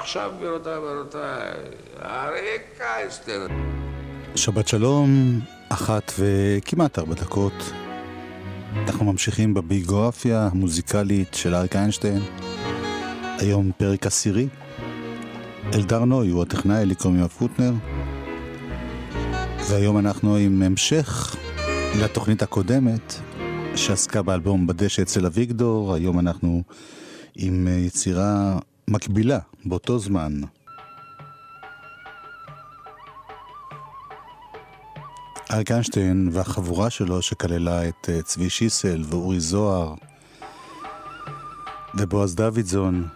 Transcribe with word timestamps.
עכשיו, 0.00 0.30
גבירותיי 0.38 0.78
ורבותיי, 0.78 1.50
אריק 2.02 2.80
איינשטיין. 2.80 3.40
שבת 4.36 4.68
שלום, 4.68 5.40
אחת 5.68 6.12
וכמעט 6.18 6.98
ארבע 6.98 7.14
דקות. 7.14 7.72
אנחנו 8.74 9.04
ממשיכים 9.04 9.54
בביוגרפיה 9.54 10.48
המוזיקלית 10.52 11.34
של 11.34 11.54
אריק 11.54 11.76
איינשטיין. 11.76 12.22
היום 13.38 13.70
פרק 13.76 14.06
עשירי. 14.06 14.48
אלדר 15.74 16.04
נוי 16.04 16.28
הוא 16.28 16.42
הטכנאי, 16.42 16.86
לי 16.86 16.94
קוראים 16.94 17.28
פוטנר. 17.28 17.72
והיום 19.70 19.98
אנחנו 19.98 20.36
עם 20.36 20.62
המשך 20.62 21.36
לתוכנית 22.02 22.42
הקודמת 22.42 23.14
שעסקה 23.76 24.22
באלבום 24.22 24.66
בדשא 24.66 25.02
אצל 25.02 25.26
אביגדור. 25.26 25.94
היום 25.94 26.18
אנחנו 26.18 26.62
עם 27.36 27.68
יצירה 27.86 28.58
מקבילה 28.90 29.38
באותו 29.64 29.98
זמן. 29.98 30.32
אריק 35.50 35.70
איינשטיין 35.70 36.28
והחבורה 36.32 36.90
שלו 36.90 37.22
שכללה 37.22 37.88
את 37.88 38.08
אה, 38.08 38.22
צבי 38.22 38.50
שיסל 38.50 39.02
ואורי 39.06 39.40
זוהר 39.40 39.94
ובועז 41.94 42.34
דוידזון 42.34 43.08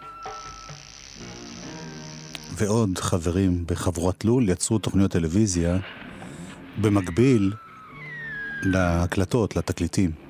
ועוד 2.57 2.97
חברים 2.97 3.63
בחבורת 3.67 4.25
לול 4.25 4.49
יצרו 4.49 4.79
תוכניות 4.79 5.11
טלוויזיה 5.11 5.77
במקביל 6.81 7.53
להקלטות, 8.63 9.55
לתקליטים. 9.55 10.24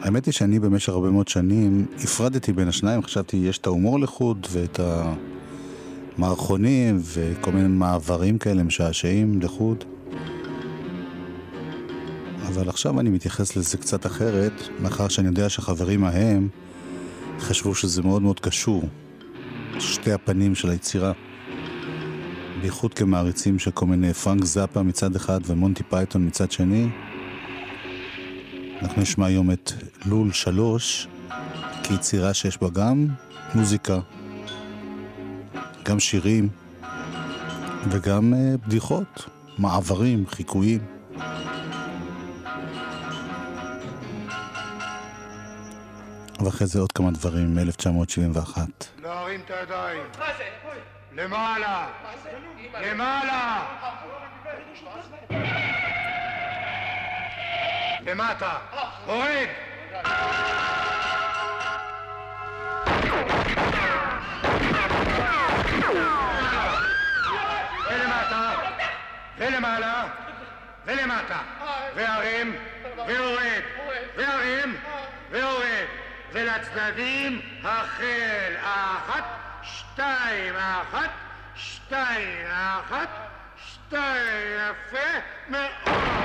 האמת 0.00 0.26
היא 0.26 0.32
שאני 0.32 0.58
במשך 0.58 0.88
הרבה 0.88 1.10
מאוד 1.10 1.28
שנים 1.28 1.86
הפרדתי 2.04 2.52
בין 2.52 2.68
השניים, 2.68 3.02
חשבתי 3.02 3.36
יש 3.36 3.58
את 3.58 3.66
ההומור 3.66 4.00
לחוד 4.00 4.46
ואת 4.50 4.80
המערכונים 6.18 6.98
וכל 7.02 7.52
מיני 7.52 7.68
מעברים 7.68 8.38
כאלה 8.38 8.62
משעשעים 8.62 9.40
לחוד. 9.42 9.84
אבל 12.46 12.68
עכשיו 12.68 13.00
אני 13.00 13.10
מתייחס 13.10 13.56
לזה 13.56 13.78
קצת 13.78 14.06
אחרת, 14.06 14.52
מאחר 14.80 15.08
שאני 15.08 15.28
יודע 15.28 15.48
שהחברים 15.48 16.04
ההם 16.04 16.48
חשבו 17.40 17.74
שזה 17.74 18.02
מאוד 18.02 18.22
מאוד 18.22 18.40
קשור. 18.40 18.82
שתי 19.78 20.12
הפנים 20.12 20.54
של 20.54 20.70
היצירה. 20.70 21.12
בייחוד 22.60 22.94
כמעריצים 22.94 23.58
של 23.58 23.70
כל 23.70 23.86
מיני 23.86 24.14
פרנק 24.14 24.44
זאפה 24.44 24.82
מצד 24.82 25.16
אחד 25.16 25.40
ומונטי 25.46 25.82
פייתון 25.82 26.26
מצד 26.26 26.50
שני. 26.50 26.88
אנחנו 28.82 29.02
נשמע 29.02 29.26
היום 29.26 29.50
את 29.50 29.72
לול 30.06 30.32
שלוש, 30.32 31.08
כיצירה 31.82 32.34
שיש 32.34 32.58
בה 32.58 32.68
גם 32.70 33.06
מוזיקה, 33.54 33.98
גם 35.82 36.00
שירים 36.00 36.48
וגם 37.90 38.32
uh, 38.32 38.66
בדיחות, 38.66 39.28
מעברים, 39.58 40.26
חיקויים. 40.26 40.80
ואחרי 46.44 46.66
זה 46.66 46.80
עוד 46.80 46.92
כמה 46.92 47.10
דברים 47.10 47.54
מ-1971. 47.54 48.58
להרים 49.02 49.40
את 49.40 49.50
הידיים. 49.50 50.02
למעלה. 51.12 51.86
למעלה. 52.80 53.64
למטה. 58.10 58.58
הורד. 59.06 59.46
ולמטה. 67.90 68.54
ולמעלה. 69.38 70.04
ולמטה. 70.86 71.38
והרים. 71.94 72.56
ויורד. 73.06 73.62
והרים. 74.16 74.76
ויורד. 75.30 75.86
ולצדדים 76.32 77.40
החל. 77.64 78.54
אחת, 78.62 79.24
שתיים, 79.62 80.54
אחת, 80.56 81.10
שתיים, 81.54 82.46
אחת, 82.50 83.08
שתיים, 83.56 84.60
יפה 84.70 85.18
מאוד. 85.48 86.17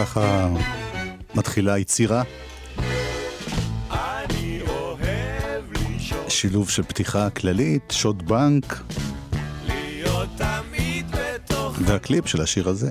ככה 0.00 0.48
מתחילה 1.34 1.74
היצירה. 1.74 2.22
שילוב 6.28 6.70
של 6.70 6.82
פתיחה 6.82 7.30
כללית, 7.30 7.82
שוד 7.90 8.28
בנק. 8.28 8.82
והקליפ 11.80 12.26
של 12.26 12.42
השיר 12.42 12.68
הזה. 12.68 12.90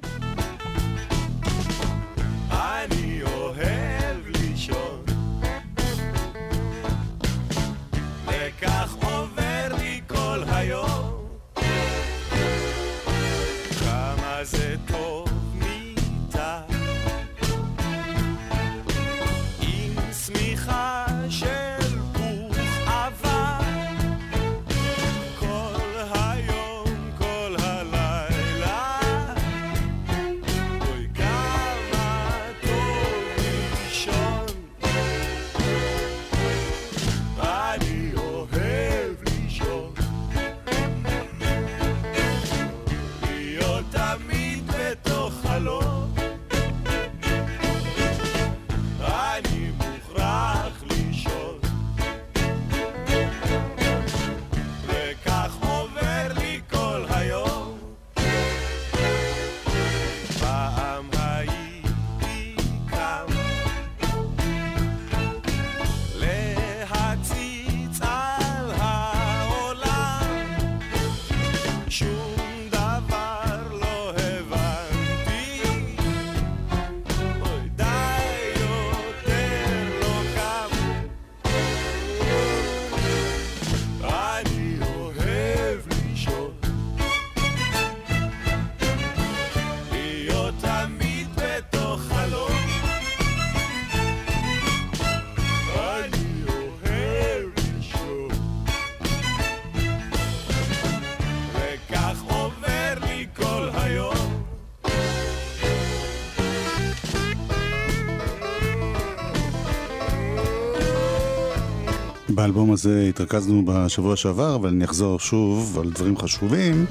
באלבום 112.40 112.72
הזה 112.72 113.06
התרכזנו 113.10 113.64
בשבוע 113.66 114.16
שעבר, 114.16 114.56
אבל 114.56 114.70
אני 114.70 114.86
אחזור 114.86 115.20
שוב 115.20 115.80
על 115.80 115.90
דברים 115.90 116.18
חשובים. 116.18 116.86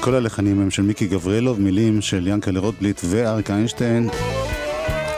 כל 0.00 0.14
הלחנים 0.14 0.60
הם 0.60 0.70
של 0.70 0.82
מיקי 0.82 1.06
גבריאלוב, 1.06 1.60
מילים 1.60 2.00
של 2.00 2.26
ינקלה 2.26 2.60
רוטבליט 2.60 3.00
ואריק 3.04 3.50
איינשטיין. 3.50 4.08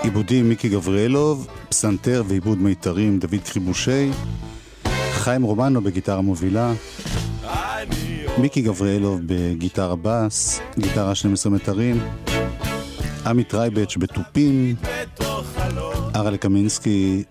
עיבודים 0.03 0.49
מיקי 0.49 0.69
גבריאלוב, 0.69 1.49
פסנתר 1.69 2.23
ועיבוד 2.29 2.59
מיתרים 2.59 3.19
דוד 3.19 3.41
קריבושי. 3.53 4.11
חיים 5.13 5.43
רומנו 5.43 5.81
בגיטרה 5.81 6.21
מובילה. 6.21 6.73
מיקי 8.39 8.63
גבריאלוב 8.63 9.21
בגיטרה 9.27 9.95
בס, 10.03 10.61
גיטרה 10.79 11.15
12 11.15 11.53
מיתרים. 11.53 12.01
עמי 13.27 13.45
טרייבץ' 13.45 13.97
בתופים, 13.97 14.75
ארלה 16.17 16.37
קמינסקי 16.37 17.25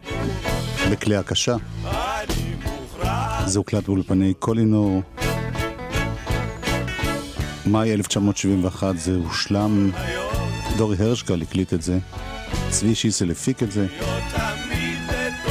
בכלי 0.94 1.16
הקשה. 1.16 1.56
זה 3.46 3.60
הוקלט 3.60 3.86
באולפני 3.86 4.34
קולינור. 4.34 5.02
מאי 7.66 7.94
1971 7.94 8.98
זה 8.98 9.16
הושלם. 9.16 9.92
דורי 10.78 10.96
הרשקל 11.00 11.42
הקליט 11.42 11.74
את 11.74 11.82
זה. 11.82 12.00
צבי 12.70 12.96
שיסל 12.96 13.32
הפיק 13.32 13.64
את 13.64 13.72
זה. 13.72 13.88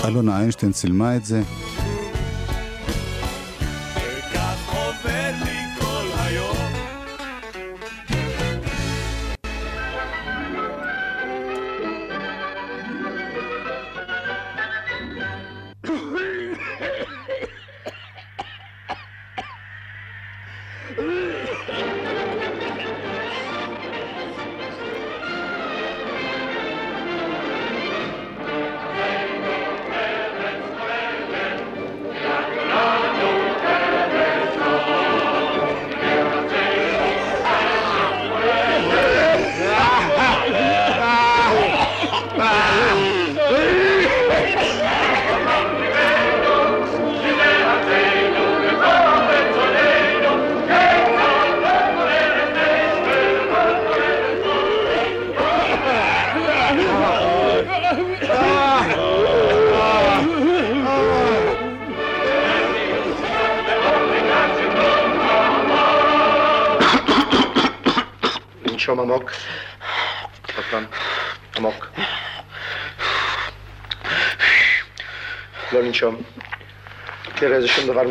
אלונה 0.05 0.39
איינשטיין 0.39 0.73
צילמה 0.73 1.17
את 1.17 1.25
זה. 1.25 1.43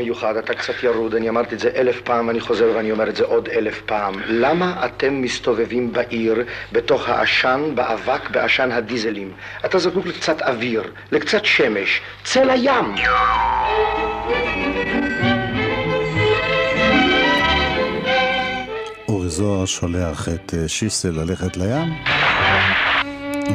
מיוחד, 0.01 0.37
אתה 0.37 0.53
קצת 0.53 0.83
ירוד, 0.83 1.15
אני 1.15 1.29
אמרתי 1.29 1.55
את 1.55 1.59
זה 1.59 1.69
אלף 1.75 2.01
פעם, 2.01 2.29
אני 2.29 2.39
חוזר 2.39 2.71
ואני 2.75 2.91
אומר 2.91 3.09
את 3.09 3.15
זה 3.15 3.23
עוד 3.23 3.49
אלף 3.49 3.81
פעם. 3.85 4.13
למה 4.27 4.85
אתם 4.85 5.21
מסתובבים 5.21 5.93
בעיר, 5.93 6.43
בתוך 6.71 7.09
העשן, 7.09 7.71
באבק, 7.75 8.29
בעשן 8.29 8.71
הדיזלים? 8.71 9.31
אתה 9.65 9.79
זקוק 9.79 10.05
לקצת 10.05 10.41
אוויר, 10.41 10.83
לקצת 11.11 11.45
שמש, 11.45 12.01
צא 12.23 12.43
לים! 12.43 12.95
אורי 19.07 19.29
זוהר 19.29 19.65
שולח 19.65 20.29
את 20.29 20.53
אה, 20.53 20.67
שיסל 20.67 21.11
ללכת 21.11 21.57
לים, 21.57 21.93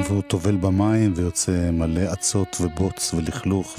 והוא 0.04 0.22
טובל 0.22 0.56
במים 0.56 1.12
ויוצא 1.16 1.70
מלא 1.72 2.12
אצות 2.12 2.56
ובוץ 2.60 3.14
ולכלוך 3.14 3.78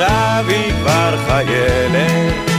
עכשיו 0.00 0.44
היא 0.48 0.72
כבר 0.72 1.14
חיילת, 1.26 2.50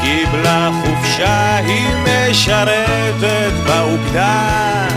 קיבלה 0.00 0.70
חופשה, 0.82 1.56
היא 1.56 1.88
משרתת 2.02 3.52
באוגדה. 3.66 4.88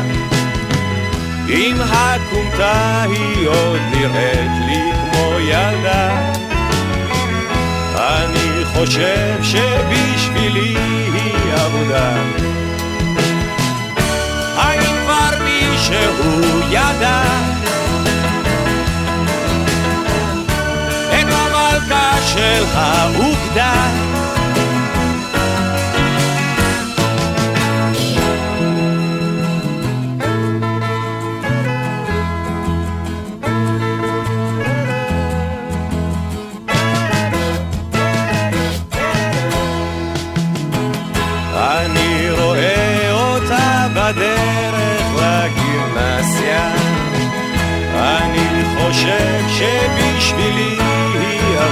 עם 1.47 1.77
הכומתה 1.81 3.01
היא 3.01 3.47
עוד 3.47 3.79
נראית 3.91 4.51
לי 4.65 4.91
כמו 4.93 5.39
ילדה. 5.39 6.31
אני 7.95 8.65
חושב 8.65 9.43
שבשבילי 9.43 10.75
היא 11.13 11.53
עבודה. 11.53 12.13
האם 14.55 14.95
כבר 15.05 15.43
מישהו 15.43 16.41
ידע? 16.69 17.48
של 22.33 22.63
האוגדה. 22.73 23.73
אני 41.55 42.31
רואה 42.31 43.11
אותה 43.11 43.87
חושב 48.77 49.43
שבשבילי 49.47 50.78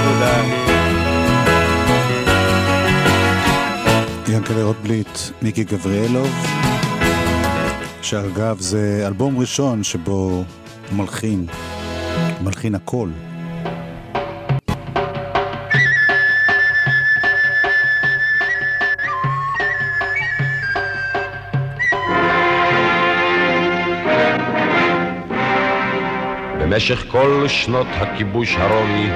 עבודה 0.08 0.42
ינקלה 4.28 4.64
רוטבליט, 4.64 5.18
מיקי 5.42 5.64
גבריאלוב, 5.64 6.46
שאגב 8.02 8.60
זה 8.60 9.04
אלבום 9.06 9.38
ראשון 9.38 9.84
שבו 9.84 10.44
מלחין, 10.92 11.46
מלחין 12.44 12.74
הכל. 12.74 13.08
במשך 26.60 27.04
כל 27.10 27.44
שנות 27.48 27.86
הכיבוש 27.90 28.56
הרומי 28.56 29.10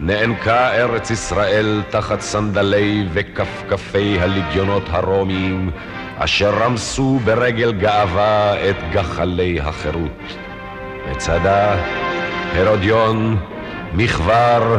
נאנקה 0.00 0.72
ארץ 0.74 1.10
ישראל 1.10 1.82
תחת 1.90 2.20
סנדלי 2.20 3.04
וכפכפי 3.12 4.18
הלגיונות 4.20 4.82
הרומיים 4.90 5.70
אשר 6.18 6.50
רמסו 6.50 7.18
ברגל 7.24 7.72
גאווה 7.72 8.54
את 8.70 8.76
גחלי 8.92 9.60
החירות. 9.60 10.36
מצדה, 11.10 11.76
הרודיון, 12.54 13.36
מכבר, 13.92 14.76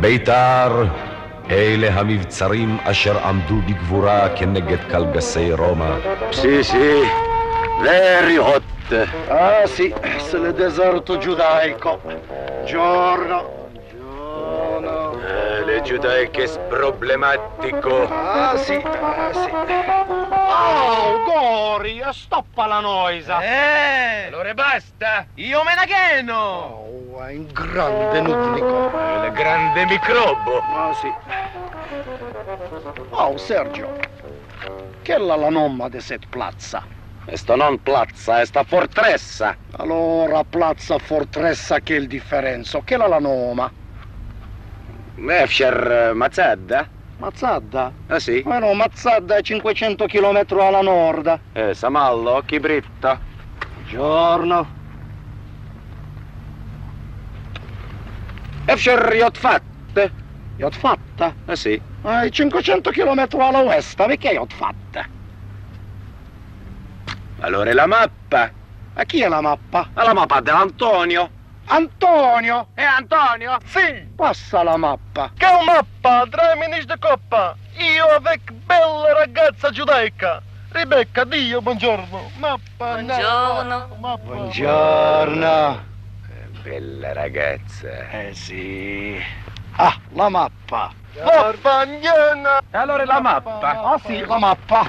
ביתר, 0.00 0.84
אלה 1.50 1.88
המבצרים 1.92 2.76
אשר 2.84 3.18
עמדו 3.18 3.56
בגבורה 3.68 4.28
כנגד 4.28 4.78
קלגסי 4.90 5.52
רומא. 5.52 5.96
Sì, 6.32 6.62
very 7.82 8.36
hot. 8.36 8.62
Ah 9.28 9.66
sì, 9.66 9.94
se 10.28 10.36
le 10.38 10.52
deserto 10.52 11.16
giudaico. 11.24 11.90
Le 15.80 15.86
giudaiche 15.86 16.46
problematico. 16.68 18.06
Ah 18.06 18.54
sì, 18.58 18.74
ah 18.74 19.32
sì. 19.32 19.50
Oh, 20.30 21.24
Gori, 21.24 22.02
stoppa 22.12 22.66
la 22.66 22.80
noisa! 22.80 23.40
Eh, 23.42 24.26
allora 24.26 24.52
basta. 24.52 25.26
Io 25.36 25.62
me 25.64 25.72
ne 25.74 25.86
cheno! 25.86 26.36
Oh, 26.36 27.24
è 27.24 27.32
in 27.32 27.46
grande 27.46 28.20
nutnico. 28.20 28.90
Il 29.24 29.32
grande 29.32 29.86
microbo. 29.86 30.58
Ah 30.58 30.92
sì. 30.92 31.10
Oh, 33.08 33.38
Sergio. 33.38 33.88
Che 35.00 35.14
è 35.14 35.18
la 35.18 35.36
la 35.36 35.48
nomma 35.48 35.88
de 35.88 36.00
set 36.00 36.26
plazza? 36.28 36.82
Sto 37.32 37.56
non 37.56 37.82
plazza, 37.82 38.40
è 38.40 38.44
sta 38.44 38.64
fortressa. 38.64 39.56
Allora, 39.78 40.44
plazza 40.44 40.98
fortressa 40.98 41.80
che 41.80 41.94
il 41.94 42.06
differenzo? 42.06 42.82
Che 42.84 42.96
è 42.96 42.98
la 42.98 43.06
la 43.08 43.18
noma? 43.18 43.72
Mefsher 45.20 46.12
Mazzadda? 46.14 46.88
Mazzadda? 47.18 47.92
Ah 48.06 48.18
sì? 48.18 48.42
Ma 48.46 48.58
no, 48.58 48.72
Mazzadda 48.72 49.36
è 49.36 49.42
500 49.42 50.06
km 50.06 50.46
alla 50.58 50.80
nord. 50.80 51.40
Eh, 51.52 51.74
Samallo, 51.74 52.42
Chibritta. 52.46 53.20
Giorno. 53.86 54.78
Efsher 58.64 59.12
Jotfatte. 59.14 60.12
Io 60.56 60.70
fatta. 60.70 61.34
Ah 61.44 61.56
sì? 61.56 61.80
Ah, 62.02 62.26
500 62.26 62.90
km 62.90 63.26
alla 63.38 63.60
west, 63.60 63.96
perché 63.96 64.28
io 64.30 64.46
fatta? 64.48 65.04
Allora 67.40 67.74
la 67.74 67.86
mappa. 67.86 68.50
A 68.94 69.04
chi 69.04 69.22
è 69.22 69.28
la 69.28 69.42
mappa? 69.42 69.86
La 69.92 70.14
mappa 70.14 70.40
dell'Antonio. 70.40 71.30
Antonio! 71.72 72.66
E 72.74 72.82
Antonio? 72.82 73.56
Sì! 73.64 74.04
Passa 74.16 74.64
la 74.64 74.76
mappa! 74.76 75.30
Che 75.36 75.46
mappa? 75.64 76.26
Tre 76.28 76.56
minis 76.56 76.84
di 76.84 76.98
coppa! 76.98 77.54
Io 77.76 78.06
avec 78.06 78.50
bella 78.50 79.12
ragazza 79.16 79.70
giudaica! 79.70 80.42
Rebecca, 80.70 81.22
Dio, 81.22 81.62
buongiorno! 81.62 82.32
Mappa! 82.38 82.94
Buongiorno! 82.94 83.96
Mappa. 84.00 84.24
Buongiorno! 84.24 85.84
Bella 86.64 87.12
ragazza! 87.12 88.10
Eh 88.10 88.34
sì! 88.34 89.16
Ah, 89.76 89.96
la 90.14 90.28
mappa! 90.28 90.92
Vaffangliana! 91.22 92.62
E 92.68 92.76
allora 92.78 93.04
la 93.04 93.20
mappa? 93.20 93.50
mappa. 93.50 93.82
Ah 93.92 94.00
sì, 94.04 94.18
la 94.26 94.38
mappa! 94.38 94.88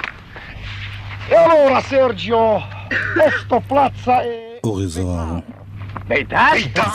E 1.27 1.35
allora 1.35 1.79
Sergio, 1.81 2.65
questo 3.13 3.59
plazza 3.67 4.23
è... 4.23 4.57
Horizon. 4.61 5.59
ביתר? 6.07 6.35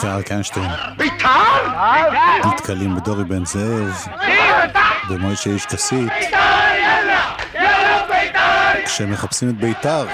ואריק 0.03 0.31
איינשטיין 0.31 0.69
ביתר? 0.97 1.27
נתקלים 2.45 2.95
בדורי 2.95 3.23
בן 3.23 3.45
זאב, 3.45 4.07
במוישה 5.09 5.49
איש 5.49 5.65
כסית, 5.65 6.11
כשהם 8.85 9.11
מחפשים 9.11 9.49
את 9.49 9.55
ביתר. 9.57 10.05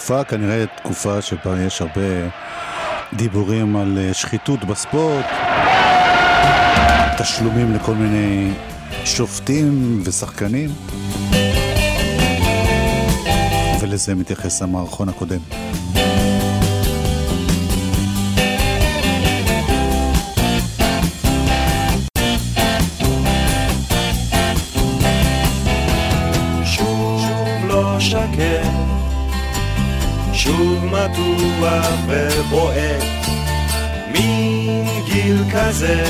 התקופה 0.00 0.24
כנראה 0.24 0.64
תקופה 0.76 1.22
שבה 1.22 1.60
יש 1.60 1.82
הרבה 1.82 2.00
דיבורים 3.12 3.76
על 3.76 3.98
אה, 3.98 4.14
שחיתות 4.14 4.64
בספורט, 4.64 5.26
תשלומים 7.18 7.74
לכל 7.74 7.94
מיני 7.94 8.52
שופטים 9.04 10.02
ושחקנים, 10.04 10.70
ולזה 13.80 14.14
מתייחס 14.14 14.62
המערכון 14.62 15.08
הקודם. 15.08 15.40
מתוח 31.08 31.88
ובועט, 32.06 33.02
מין 34.12 34.86
גיל 35.04 35.44
כזה, 35.52 36.04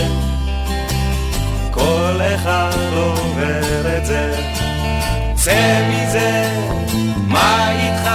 כל 1.70 2.20
אחד 2.35 2.76
עובר 2.97 3.97
את 3.99 4.06
זה. 4.06 4.35
צא 5.35 5.88
מזה, 5.88 6.59
מה 7.26 7.70
איתך? 7.73 8.11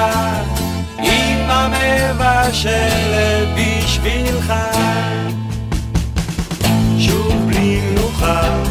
אמא 0.99 1.67
מבשלת 1.67 3.47
בשבילך. 3.55 4.53
שוב 6.99 7.33
בלי 7.47 7.81
מנוחה, 7.81 8.63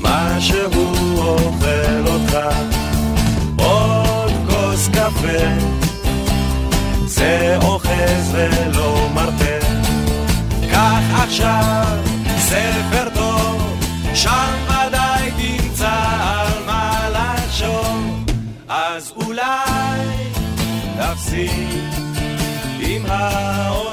מה 0.00 0.36
שהוא 0.40 1.18
אוכל 1.18 2.06
אותך. 2.06 2.38
עוד 3.56 4.32
כוס 4.48 4.88
קפה, 4.88 5.79
זה 7.20 7.56
אוחז 7.62 8.32
ולא 8.32 9.08
מרפה. 9.14 9.66
קח 10.70 11.22
עכשיו 11.22 11.98
ספר 12.38 13.08
טוב, 13.14 13.78
שם 14.14 14.54
ודאי 14.66 15.30
תמצא 15.30 15.98
על 16.22 16.64
מה 16.66 17.08
לחשוב. 17.12 18.24
אז 18.68 19.12
אולי 19.16 20.00
תפסיק 20.96 21.68
עם 22.80 23.06
העולם 23.08 23.89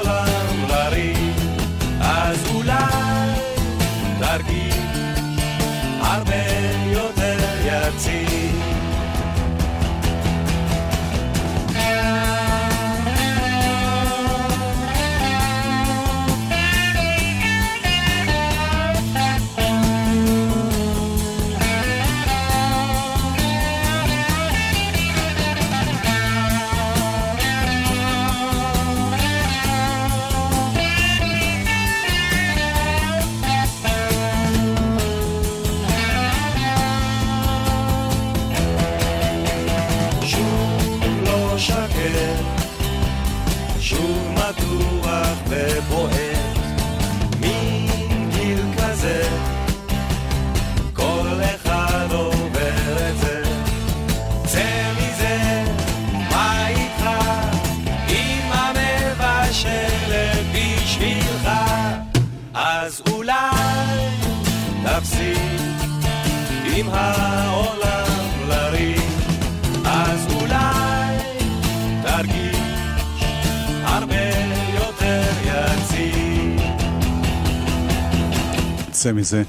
מזה. 79.28 79.42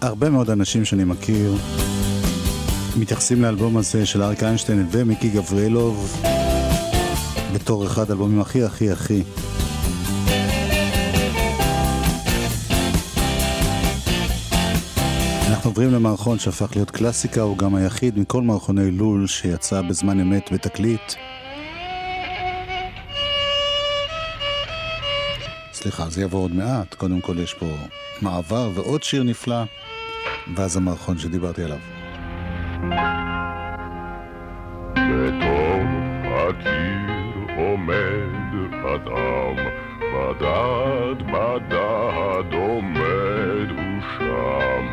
הרבה 0.00 0.30
מאוד 0.30 0.50
אנשים 0.50 0.84
שאני 0.84 1.04
מכיר 1.04 1.54
מתייחסים 2.96 3.42
לאלבום 3.42 3.76
הזה 3.76 4.06
של 4.06 4.22
אריק 4.22 4.42
איינשטיין 4.42 4.86
ומיקי 4.90 5.28
גבריאלוב 5.30 6.22
בתור 7.54 7.86
אחד 7.86 8.10
האלבומים 8.10 8.40
הכי 8.40 8.64
הכי 8.64 8.90
הכי 8.90 9.22
אנחנו 15.48 15.70
עוברים 15.70 15.92
למערכון 15.92 16.38
שהפך 16.38 16.76
להיות 16.76 16.90
קלאסיקה, 16.90 17.40
הוא 17.40 17.58
גם 17.58 17.74
היחיד 17.74 18.18
מכל 18.18 18.42
מערכוני 18.42 18.90
לול 18.90 19.26
שיצא 19.26 19.82
בזמן 19.82 20.20
אמת 20.20 20.52
בתקליט. 20.52 21.12
סליחה, 25.82 26.10
זה 26.10 26.22
יבוא 26.22 26.40
עוד 26.44 26.54
מעט. 26.54 26.94
קודם 26.94 27.20
כל 27.20 27.38
יש 27.38 27.54
פה 27.54 27.66
מעבר 28.22 28.70
ועוד 28.74 29.02
שיר 29.02 29.22
נפלא, 29.22 29.62
ואז 30.54 30.76
המערכון 30.76 31.18
שדיברתי 31.18 31.62
עליו. 31.62 31.78
בתוך 34.94 35.88
הקיר 36.24 37.56
עומד 37.56 38.72
אדם, 38.94 39.56
בדד 40.14 41.22
בדד 41.32 42.52
עומד 42.52 43.70
הוא 43.70 44.00
שם. 44.18 44.84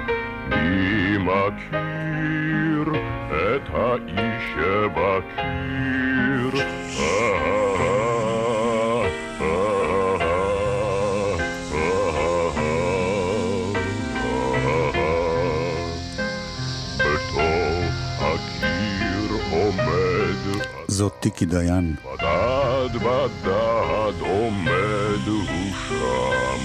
מי 0.50 1.18
מכיר 1.18 2.88
את 3.30 3.70
האיש 3.74 4.44
שבקיר? 4.56 5.70
טיקי 21.20 21.46
דיין. 21.46 21.96
בדד 22.06 22.96
בדד 22.96 24.20
עומד 24.20 25.28
הוא 25.28 25.74
שם, 25.88 26.60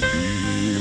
מי 0.00 0.76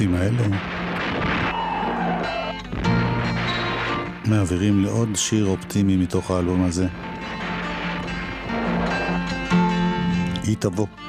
והפיצוצים 0.00 0.14
האלה 0.14 0.56
מעבירים 4.24 4.82
לעוד 4.84 5.08
שיר 5.14 5.46
אופטימי 5.46 5.96
מתוך 5.96 6.30
האלבום 6.30 6.64
הזה. 6.64 6.86
היא 10.44 10.56
תבוא. 10.58 10.99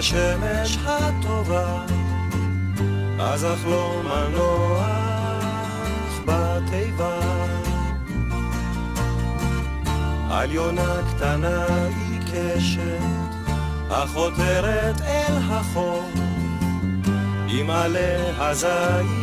השמש 0.00 0.78
הטובה, 0.86 1.84
אז 3.20 3.44
אחלום 3.44 4.06
הנוח 4.06 4.90
בתיבה. 6.24 7.20
על 10.30 10.50
יונה 10.50 10.94
קטנה 11.10 11.66
עיקשת, 12.10 12.80
החותרת 13.90 15.00
אל 15.00 15.36
החור, 15.50 16.10
עם 17.48 17.70
עלי 17.70 18.30
הזית 18.38 19.19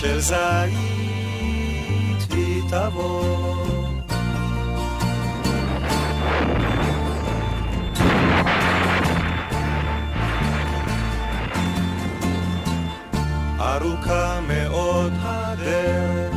של 0.00 0.20
זית 0.20 0.38
היא 2.30 2.62
תבוא. 2.68 3.64
ארוכה 13.60 14.40
מאוד 14.48 15.12
הדרך, 15.22 16.34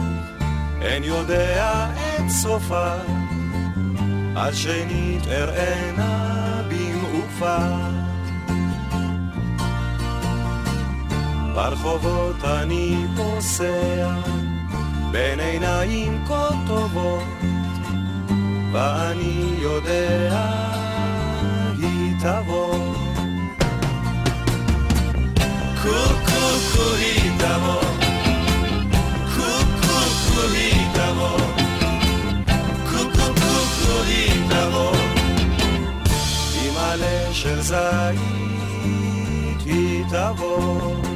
אין 0.81 1.03
יודע 1.03 1.87
את 2.15 2.29
סופה, 2.29 2.93
אז 4.35 4.57
שנית 4.57 5.27
אראנה 5.27 6.61
במעופה. 6.67 8.02
ברחובות 11.55 12.43
אני 12.43 13.05
פוסע, 13.15 14.15
בין 15.11 15.39
עיניים 15.39 16.23
כה 16.27 16.49
טובות, 16.67 17.23
ואני 18.71 19.55
יודע, 19.59 20.45
היא 21.79 22.13
תבוא. 22.19 23.03
היא 26.99 27.31
תבוא, 27.37 27.81
קוקו 29.35 30.47
היא 30.53 30.87
תבוא, 30.93 31.37
קוקו 32.91 34.03
היא 34.05 34.49
תבוא, 34.49 34.95
עם 36.63 36.77
עלה 36.77 37.33
של 37.33 37.61
זית 37.61 38.19
היא 39.65 40.03
תבוא. 40.09 40.33
קוקו 40.33 40.41
היא 40.45 40.51
תבוא, 40.51 40.73
קוקו 40.73 40.81
היא 40.85 40.93
תבוא, 40.99 41.12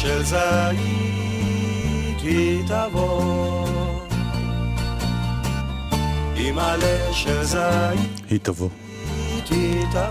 של 0.00 0.24
זית 0.24 0.38
היא 2.22 2.62
תבוא. 2.66 3.66
עם 6.36 6.58
עלה 6.58 7.12
של 7.12 7.44
זית 7.44 7.60
היא 8.30 8.38
תבוא. 8.42 8.68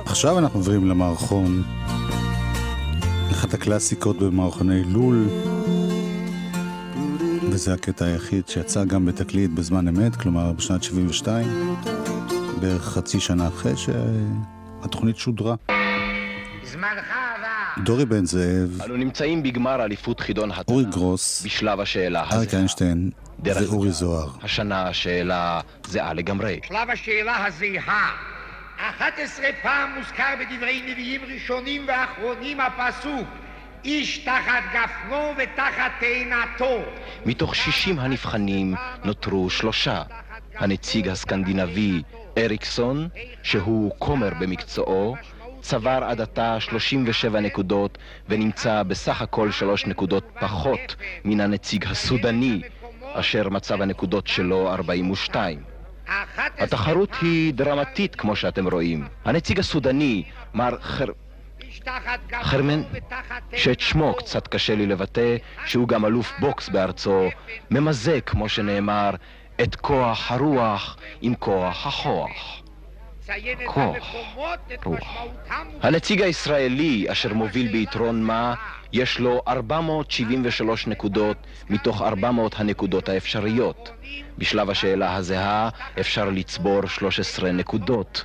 עכשיו 0.05 0.39
אנחנו 0.39 0.59
עוברים 0.59 0.85
למערכון, 0.85 1.63
אחת 3.31 3.53
הקלאסיקות 3.53 4.17
במערכוני 4.17 4.83
לול, 4.83 5.27
וזה 7.57 7.73
הקטע 7.73 8.05
היחיד 8.05 8.47
שיצא 8.47 8.85
גם 8.85 9.05
בתקליט 9.05 9.51
בזמן 9.51 9.87
אמת, 9.87 10.15
כלומר 10.15 10.51
בשנת 10.51 10.83
72, 10.83 11.47
בערך 12.61 12.81
חצי 12.81 13.19
שנה 13.19 13.47
אחרי 13.47 13.71
שהתוכנית 13.77 15.17
שודרה. 15.17 15.55
זמנך 16.63 17.13
דורי 17.83 18.05
בן 18.05 18.25
זאב, 18.25 18.81
אנו 18.85 18.97
נמצאים 18.97 19.43
בגמר 19.43 19.83
אליפות 19.83 20.19
חידון 20.19 20.51
התנ"ך. 20.51 20.69
אורי 20.69 20.85
גרוס, 20.85 21.45
בשלב 21.45 21.79
השאלה 21.79 22.19
אריק 22.19 22.47
הזהה. 22.47 22.59
איינשטיין 22.59 23.11
ואורי 23.43 23.91
זוהר. 23.91 24.29
השנה 24.43 24.87
השאלה 24.87 25.61
זהה 25.87 26.13
לגמרי. 26.13 26.59
שלב 26.67 26.89
השאלה 26.89 27.45
הזהה. 27.45 28.11
11 28.77 29.45
פעם 29.61 29.89
מוזכר 29.97 30.33
בדברי 30.39 30.91
נביאים 30.91 31.21
ראשונים 31.33 31.85
ואחרונים 31.87 32.57
הפסוק 32.59 33.27
איש 33.87 34.17
תחת 34.17 34.63
גפנו 34.73 35.33
ותחת 35.37 35.91
תאנתו. 35.99 36.79
מתוך 37.25 37.55
60 37.55 37.99
הנבחנים 37.99 38.75
נותרו 39.03 39.49
שלושה. 39.49 40.03
הנציג 40.55 41.07
הסקנדינבי 41.07 42.01
אריקסון, 42.37 43.07
שהוא 43.43 43.91
כומר 43.99 44.29
במקצועו, 44.39 45.15
צבר 45.61 46.03
עד 46.07 46.21
עתה 46.21 46.59
37 46.59 47.39
נקודות 47.39 47.97
ונמצא 48.29 48.83
בסך 48.83 49.21
הכל 49.21 49.51
שלוש 49.51 49.85
נקודות 49.85 50.23
פחות 50.39 50.95
מן 51.25 51.39
הנציג 51.39 51.85
הסודני, 51.85 52.61
אשר 53.13 53.49
מצב 53.49 53.81
הנקודות 53.81 54.27
שלו 54.27 54.73
42. 54.73 55.59
11 56.05 56.65
התחרות 56.65 57.09
היא 57.21 57.53
דרמטית 57.53 58.15
כמו 58.15 58.35
שאתם 58.35 58.67
רואים. 58.67 59.07
הנציג 59.25 59.59
הסודני, 59.59 60.23
מר 60.53 60.77
חר... 60.81 61.05
חרמן, 62.41 62.81
שאת 63.55 63.79
שמו 63.79 64.13
קצת 64.13 64.47
קשה 64.47 64.75
לי 64.75 64.85
לבטא, 64.85 65.35
שהוא 65.65 65.87
גם 65.87 66.05
אלוף 66.05 66.31
בוקס 66.39 66.69
בארצו, 66.69 67.29
ממזג, 67.71 68.19
כמו 68.25 68.49
שנאמר, 68.49 69.09
את 69.61 69.75
כוח 69.75 70.31
הרוח 70.31 70.97
עם 71.21 71.35
כוח 71.35 71.87
הכוח. 71.87 72.61
כוח, 73.65 73.97
רוח. 74.83 75.17
הנציג 75.81 76.21
הישראלי, 76.21 77.05
אשר 77.11 77.33
מוביל 77.33 77.71
ביתרון 77.71 78.23
מה, 78.23 78.55
יש 78.93 79.19
לו 79.19 79.41
473 79.47 80.87
נקודות 80.87 81.37
מתוך 81.69 82.01
400 82.01 82.59
הנקודות 82.59 83.09
האפשריות. 83.09 83.91
בשלב 84.37 84.69
השאלה 84.69 85.15
הזהה 85.15 85.69
אפשר 85.99 86.29
לצבור 86.29 86.87
13 86.87 87.51
נקודות, 87.51 88.23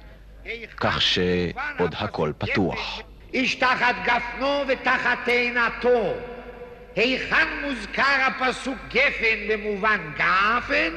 כך 0.76 1.02
שעוד 1.02 1.94
הכל 1.98 2.32
פתוח. 2.38 3.02
איש 3.34 3.54
תחת 3.54 3.94
גפנו 4.04 4.64
ותחת 4.68 5.18
תאנתו. 5.24 6.14
היכן 6.96 7.48
מוזכר 7.62 8.26
הפסוק 8.26 8.78
גפן 8.88 9.48
במובן 9.48 10.00
גפן, 10.16 10.92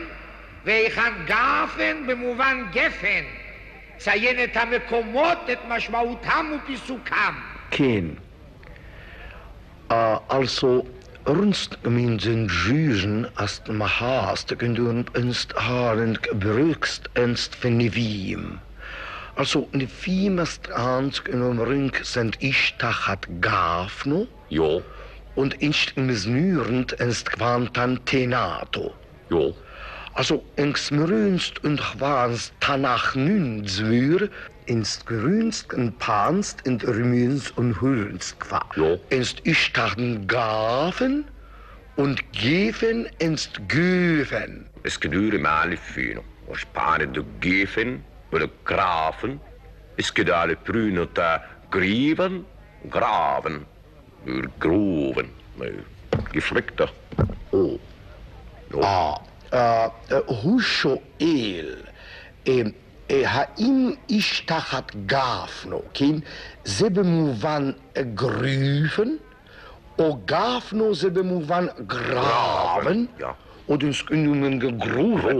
והיכן 0.65 1.13
גפן 1.25 2.07
במובן 2.07 2.63
גפן. 2.71 3.23
ציין 3.97 4.43
את 4.43 4.57
המקומות, 4.57 5.37
את 5.51 5.59
משמעותם 5.67 6.45
ופיסוקם. 6.55 7.33
Ken. 7.71 8.17
Uh, 9.89 10.17
also, 10.29 10.85
runst 11.25 11.77
min 11.87 12.17
den 12.17 12.47
jusen 12.47 13.27
ast 13.35 13.67
ma 13.69 13.87
hast, 13.99 14.57
kun 14.59 14.75
du 14.75 15.03
enst 15.13 15.53
haren 15.55 16.17
brukst 16.33 17.09
enst 17.15 17.55
för 17.55 17.69
nivim. 17.69 18.59
Also, 19.37 19.67
ne 19.73 19.83
in 19.83 19.89
Vimestrans 19.89 21.21
in 21.27 21.41
dem 21.41 21.59
Ring 21.59 21.91
sind 22.03 22.37
ich 22.39 22.73
tachat 22.77 23.27
Gafno. 23.41 24.27
Jo. 24.49 24.81
Und 25.35 25.61
ich 25.61 25.91
in 25.97 26.15
Snürend 26.15 26.93
ist 26.93 27.31
Quantantenato. 27.33 28.93
Jo. 29.29 29.53
Also, 30.13 30.41
in 30.55 30.73
Smrünst 30.73 31.61
und 31.65 31.81
Chwanst 31.81 32.53
Tanach 32.61 33.15
Nünzwür, 33.15 34.29
inst 34.67 35.05
grünst 35.05 35.73
und 35.73 35.99
panst 35.99 36.65
und 36.65 36.87
rümünst 36.87 37.57
und 37.57 37.81
hüllenst 37.81 38.39
qua. 38.39 38.61
Jo. 38.77 38.97
Inst 39.09 39.45
ichtachen 39.45 40.25
gafen 40.27 41.25
und 41.97 42.23
gefen 42.31 43.07
inst 43.19 43.59
güfen. 43.67 44.65
Es 44.83 44.97
gedüre 44.97 45.37
mal 45.39 45.75
fühlen. 45.75 46.21
Was 46.47 46.63
paare 46.73 47.05
du 47.05 47.25
gefen 47.41 48.01
willen 48.29 48.51
graven. 48.63 49.41
Is 49.95 50.09
gedaan 50.09 50.55
prunen 50.63 51.11
te 51.11 51.39
grieven, 51.69 52.45
graven. 52.89 53.65
Uur 54.23 54.49
groeven. 54.59 55.29
Nee, 55.55 55.79
geflikte. 56.31 56.89
Oh. 57.49 57.79
No. 58.69 58.81
Ah, 58.81 59.17
uh, 59.51 59.89
Hushoel. 60.43 61.77
Eh, 62.45 63.25
האם 63.25 63.91
איש 64.09 64.39
תחת 64.45 64.91
גפנו, 65.05 65.81
כן? 65.93 66.15
זה 66.65 66.89
במובן 66.89 67.71
גריפן, 68.13 69.09
או 69.99 70.17
גפנו 70.25 70.95
זה 70.95 71.09
במובן 71.09 71.65
גרבן, 71.88 73.05
או 73.69 73.77
דנסקנונן 73.77 74.59
גגרובן, 74.59 75.38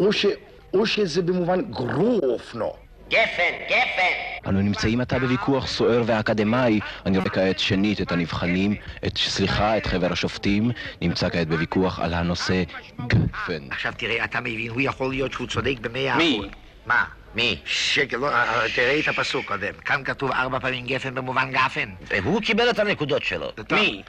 או 0.00 0.12
ש... 0.12 0.26
Oshe, 0.74 1.02
oshe 1.02 1.08
sebemuvan 1.08 1.70
grofno. 1.70 2.72
גפן, 3.08 3.54
גפן! 3.68 4.48
אנו 4.48 4.62
נמצאים 4.62 5.00
עתה 5.00 5.18
בוויכוח 5.18 5.66
סוער 5.66 6.02
ואקדמאי. 6.06 6.80
אני 7.06 7.18
רואה 7.18 7.30
כעת 7.30 7.58
שנית 7.58 8.00
את 8.00 8.12
הנבחנים, 8.12 8.74
את, 9.06 9.18
סליחה, 9.18 9.76
את 9.76 9.86
חבר 9.86 10.12
השופטים, 10.12 10.70
נמצא 11.00 11.28
כעת 11.30 11.48
בוויכוח 11.48 12.00
על 12.00 12.14
הנושא 12.14 12.62
גפן. 13.06 13.62
עכשיו 13.70 13.92
תראה, 13.96 14.24
אתה 14.24 14.40
מבין, 14.40 14.70
הוא 14.70 14.80
יכול 14.80 15.10
להיות 15.10 15.32
שהוא 15.32 15.46
צודק 15.46 15.74
במאה 15.80 16.16
מי? 16.16 16.38
אחוז. 16.38 16.50
מה? 16.86 17.04
מי? 17.34 17.60
שקל, 17.64 18.16
לא, 18.16 18.28
אה, 18.28 18.64
תראה 18.74 19.00
את 19.00 19.08
הפסוק 19.08 19.46
קודם. 19.46 19.72
כאן 19.84 20.04
כתוב 20.04 20.32
ארבע 20.32 20.58
פעמים 20.58 20.86
גפן 20.86 21.14
במובן 21.14 21.50
גפן. 21.52 21.88
הוא 22.24 22.40
קיבל 22.42 22.70
את 22.70 22.78
הנקודות 22.78 23.22
שלו. 23.22 23.52
מי? 23.72 24.02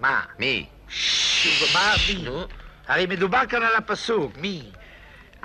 מה? 0.00 0.20
מי? 0.38 0.66
מה 1.74 1.94
מי? 2.08 2.24
הרי 2.88 3.06
מדובר 3.06 3.42
כאן 3.48 3.62
על 3.62 3.76
הפסוק, 3.76 4.32
מי? 4.40 4.62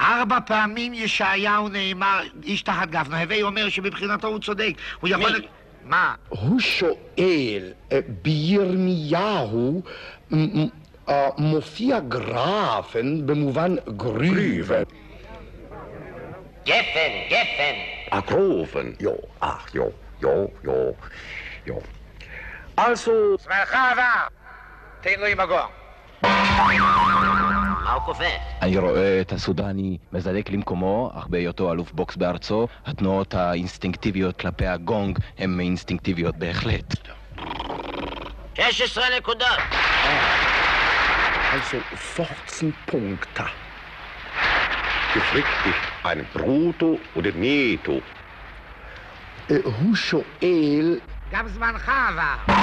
ארבע 0.02 0.38
פעמים 0.46 0.94
ישעיהו 0.94 1.70
נאמר, 1.70 2.20
איש 2.44 2.62
תחת 2.62 2.90
גפנו, 2.90 3.18
הווי 3.18 3.42
אומר 3.42 3.70
שמבחינתו 3.70 4.28
הוא 4.28 4.40
צודק. 4.40 4.74
הוא 5.00 5.10
יכול... 5.10 5.32
מי? 5.32 5.48
מה? 5.86 6.16
Husho 6.32 6.94
el, 7.18 7.74
äh, 7.90 7.96
בירמיהו, 8.22 9.82
äh, 10.32 10.36
מופיע 11.38 12.00
גרפן 12.00 13.28
במובן 13.28 13.76
גריבן. 13.98 14.84
גפן, 16.66 17.12
גפן. 17.30 17.76
Ah, 18.12 18.22
groven. 18.22 18.96
Jo. 19.00 19.16
Ach, 19.42 19.66
jo, 19.74 19.88
jo, 20.22 20.48
jo, 20.64 20.96
jo. 21.66 21.80
Also, 22.78 23.12
זמנך 23.40 23.74
עבר. 23.74 24.28
תן 25.02 25.20
לו 25.20 25.26
עם 25.26 25.40
הגור. 25.40 25.81
מה 26.24 27.94
הוא 27.94 28.02
קופץ? 28.06 28.26
אני 28.62 28.78
רואה 28.78 29.22
את 29.22 29.32
הסודני 29.32 29.98
מזדק 30.14 30.50
למקומו, 30.50 31.12
אך 31.16 31.28
בהיותו 31.28 31.72
אלוף 31.72 31.92
בוקס 31.92 32.16
בארצו, 32.16 32.68
התנועות 32.86 33.34
האינסטינקטיביות 33.34 34.40
כלפי 34.40 34.68
הגונג 34.68 35.20
הן 35.38 35.60
אינסטינקטיביות 35.60 36.36
בהחלט. 36.38 36.96
16 38.72 39.04
נקודות. 39.18 39.48
Also 41.52 41.78
14 42.18 42.72
Punkte. 42.88 43.44
ist 45.66 45.76
ein 46.04 46.26
Bruto 46.34 47.00
oder 47.16 47.32
Neto. 47.34 48.02
Äh, 49.50 49.62
Husho 49.64 50.24
el, 50.42 51.02
גם 51.32 51.48
זמנך 51.48 51.90
עבר. 51.90 52.54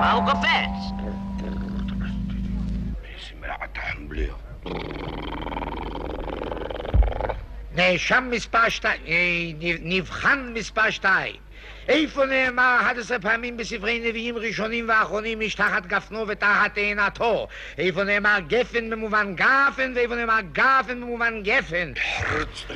מה 0.00 0.12
הוא 0.12 0.24
קופץ? 0.30 1.19
נאשם 7.74 8.28
מספר 8.30 8.68
שתיים, 8.68 9.56
נבחן 9.82 10.52
מספר 10.54 10.90
שתיים. 10.90 11.36
איפה 11.88 12.24
נאמר 12.24 12.78
11 12.80 13.18
פעמים 13.18 13.56
בספרי 13.56 14.08
נביאים 14.08 14.36
ראשונים 14.36 14.88
ואחרונים 14.88 15.40
איש 15.40 15.54
תחת 15.54 15.86
גפנו 15.86 16.28
ותחת 16.28 16.74
תאנתו? 16.74 17.48
איפה 17.78 18.04
נאמר 18.04 18.38
גפן 18.46 18.90
במובן 18.90 19.34
גפן 19.34 19.92
ואיפה 19.96 20.14
נאמר 20.14 20.40
גפן 20.52 21.00
במובן 21.00 21.42
גפן? 21.42 21.92
Art, 21.96 22.70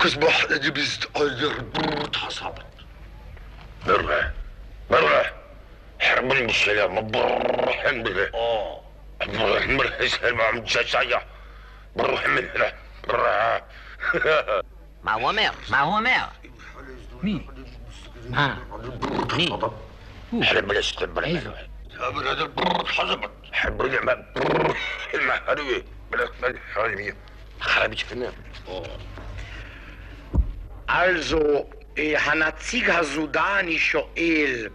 كصبح 0.00 0.44
لبست 0.50 1.08
أجر 1.16 1.60
برد 1.60 2.16
حصابت. 2.16 2.66
مرة 3.86 4.32
مرة. 4.90 5.40
حرمان 6.00 6.42
من 6.42 6.50
السلام 6.50 7.10
بروح 7.10 7.90
بلا 7.90 8.30
آه. 8.34 8.80
بروح 9.26 9.68
مرة 9.68 10.06
سلام 10.06 10.40
عم 10.40 10.64
تشاشايا 10.64 11.22
بروح 11.96 12.26
مرة 12.26 12.72
بروح. 13.08 13.62
ما 15.04 15.12
هو 15.12 15.32
مير 15.32 15.52
ما 15.70 15.80
هو 15.80 16.00
مير 16.00 16.26
مين؟ 17.22 17.46
ها 18.34 18.58
مين؟ 19.36 20.44
حرم 20.44 20.72
هذا 20.72 22.50
حزبت 22.86 23.30
برد 23.52 24.24
بلا 26.12 26.28
خارجية 26.74 27.16
خارج 27.60 28.04
Also, 30.90 31.66
הנציג 31.96 32.90
הסודני 32.90 33.78
שואל, 33.78 34.68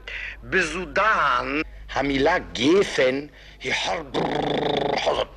בסודן 0.43 1.62
המילה 1.93 2.39
גפן 2.39 3.25
היא 3.62 3.73
חרברחוזות, 3.73 5.28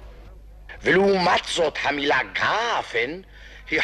ולעומת 0.83 1.45
זאת 1.45 1.79
המילה 1.83 2.19
גפן 2.33 3.21
היא. 3.71 3.79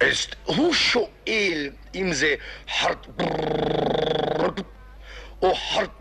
אז 0.00 0.26
הוא 0.44 0.74
שואל 0.74 1.70
אם 1.94 2.12
זה 2.12 2.34
חרבר 2.68 3.26
או 5.42 5.54
חרבר 5.54 5.92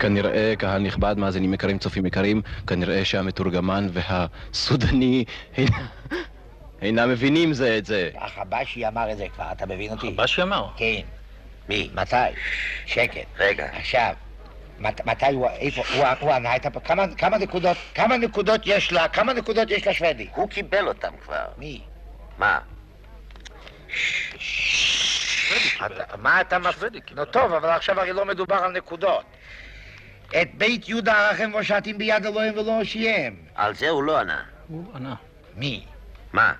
כנראה, 0.00 0.54
קהל 0.58 0.82
נכבד, 0.82 1.14
מאזינים 1.18 1.54
יקרים, 1.54 1.78
צופים 1.78 2.06
יקרים, 2.06 2.42
כנראה 2.66 3.04
שהמתורגמן 3.04 3.86
והסודני 3.92 5.24
אינם 6.82 7.08
מבינים 7.10 7.52
זה 7.52 7.78
את 7.78 7.86
זה. 7.86 8.10
החבשי 8.18 8.86
אמר 8.88 9.12
את 9.12 9.18
זה 9.18 9.26
כבר, 9.34 9.44
אתה 9.52 9.66
מבין 9.66 9.90
אותי? 9.90 10.14
חבשי 10.18 10.42
אמר? 10.42 10.66
כן. 10.76 11.00
מי? 11.68 11.90
מתי? 11.94 12.16
שקט. 12.86 13.26
רגע. 13.38 13.66
עכשיו, 13.72 14.12
מת- 14.78 15.06
מתי 15.06 15.26
הוא, 15.32 15.48
איפה, 15.48 15.82
הוא, 15.94 16.04
הוא 16.20 16.32
ענה 16.32 16.56
את 16.56 16.66
הפ... 16.66 16.86
כמה, 16.86 17.04
כמה 17.18 17.38
נקודות, 17.38 17.76
כמה 17.94 18.16
נקודות 18.16 18.60
יש 18.66 18.92
לה, 18.92 19.08
כמה 19.08 19.32
נקודות 19.32 19.70
יש 19.70 19.86
לשוודי? 19.86 20.26
הוא 20.34 20.48
קיבל 20.48 20.88
אותם 20.88 21.12
כבר. 21.24 21.44
מי? 21.58 21.80
מה? 22.38 22.58
אתה- 25.86 26.16
מה 26.16 26.40
אתה 26.40 26.58
מפ... 26.58 26.82
נו 27.16 27.24
טוב, 27.24 27.52
אבל 27.52 27.68
עכשיו 27.68 28.00
הרי 28.00 28.12
לא 28.12 28.24
מדובר 28.26 28.54
על 28.56 28.72
נקודות. 28.72 29.24
את 30.42 30.54
בית 30.54 30.88
יהודה 30.88 31.28
ערכם 31.28 31.50
ושעתים 31.60 31.98
ביד 31.98 32.26
אלוהים 32.26 32.58
ולא 32.58 32.78
הושיעם. 32.78 33.34
על 33.54 33.74
זה 33.74 33.88
הוא 33.88 34.02
לא 34.02 34.20
ענה. 34.20 34.42
הוא 34.68 34.84
ענה. 34.94 35.14
מי? 35.56 35.84
מה? 36.32 36.52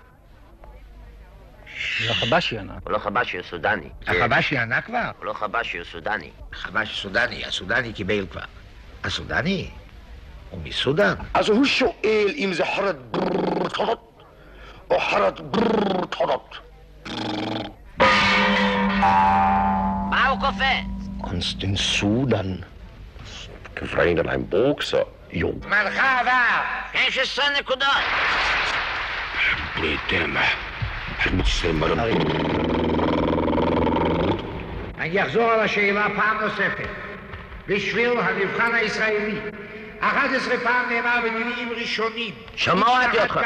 זה 2.04 2.10
החבשי 2.10 2.58
ענה. 2.58 2.74
הוא 2.84 2.92
לא 2.92 2.98
חבשי, 2.98 3.36
הוא 3.36 3.46
סודני. 3.46 3.88
החבשי 4.06 4.58
ענה 4.58 4.80
כבר? 4.80 5.10
הוא 5.18 5.26
לא 5.26 5.32
חבשי, 5.32 5.78
הוא 5.78 5.86
סודני. 5.92 6.30
החבשי 6.52 6.94
סודני, 7.02 7.44
הסודני 7.44 7.92
קיבל 7.92 8.26
כבר. 8.30 8.40
הסודני? 9.04 9.70
הוא 10.50 10.60
מסודן? 10.64 11.14
אז 11.34 11.48
הוא 11.48 11.64
שואל 11.64 12.28
אם 12.36 12.50
זה 12.52 12.64
חרד 12.64 12.96
ברטונות 13.10 14.22
או 14.90 15.00
חרד 15.00 15.40
ברטונות. 15.50 16.58
מה 20.10 20.28
הוא 20.28 20.40
קופץ? 20.40 21.08
קונסטין 21.20 21.76
סודן. 21.76 22.56
En 23.80 24.48
boksen, 24.48 25.04
jong. 25.28 25.62
זמנך 25.62 25.98
עבר! 26.20 26.60
16 27.10 27.44
נקודות! 27.58 27.88
Moet 31.32 31.46
slimmer 31.46 31.92
אני 34.98 35.22
אחזור 35.22 35.50
על 35.50 35.60
השאלה 35.60 36.06
פעם 36.16 36.40
נוספת. 36.40 36.88
בשביל 37.66 38.10
המבחן 38.18 38.74
הישראלי, 38.74 39.38
11 40.00 40.54
פעם 40.62 40.90
נאמר 40.90 41.16
בנביאים 41.22 41.72
ראשונים. 41.76 42.34
שמעתי 42.56 43.18
אותך. 43.20 43.40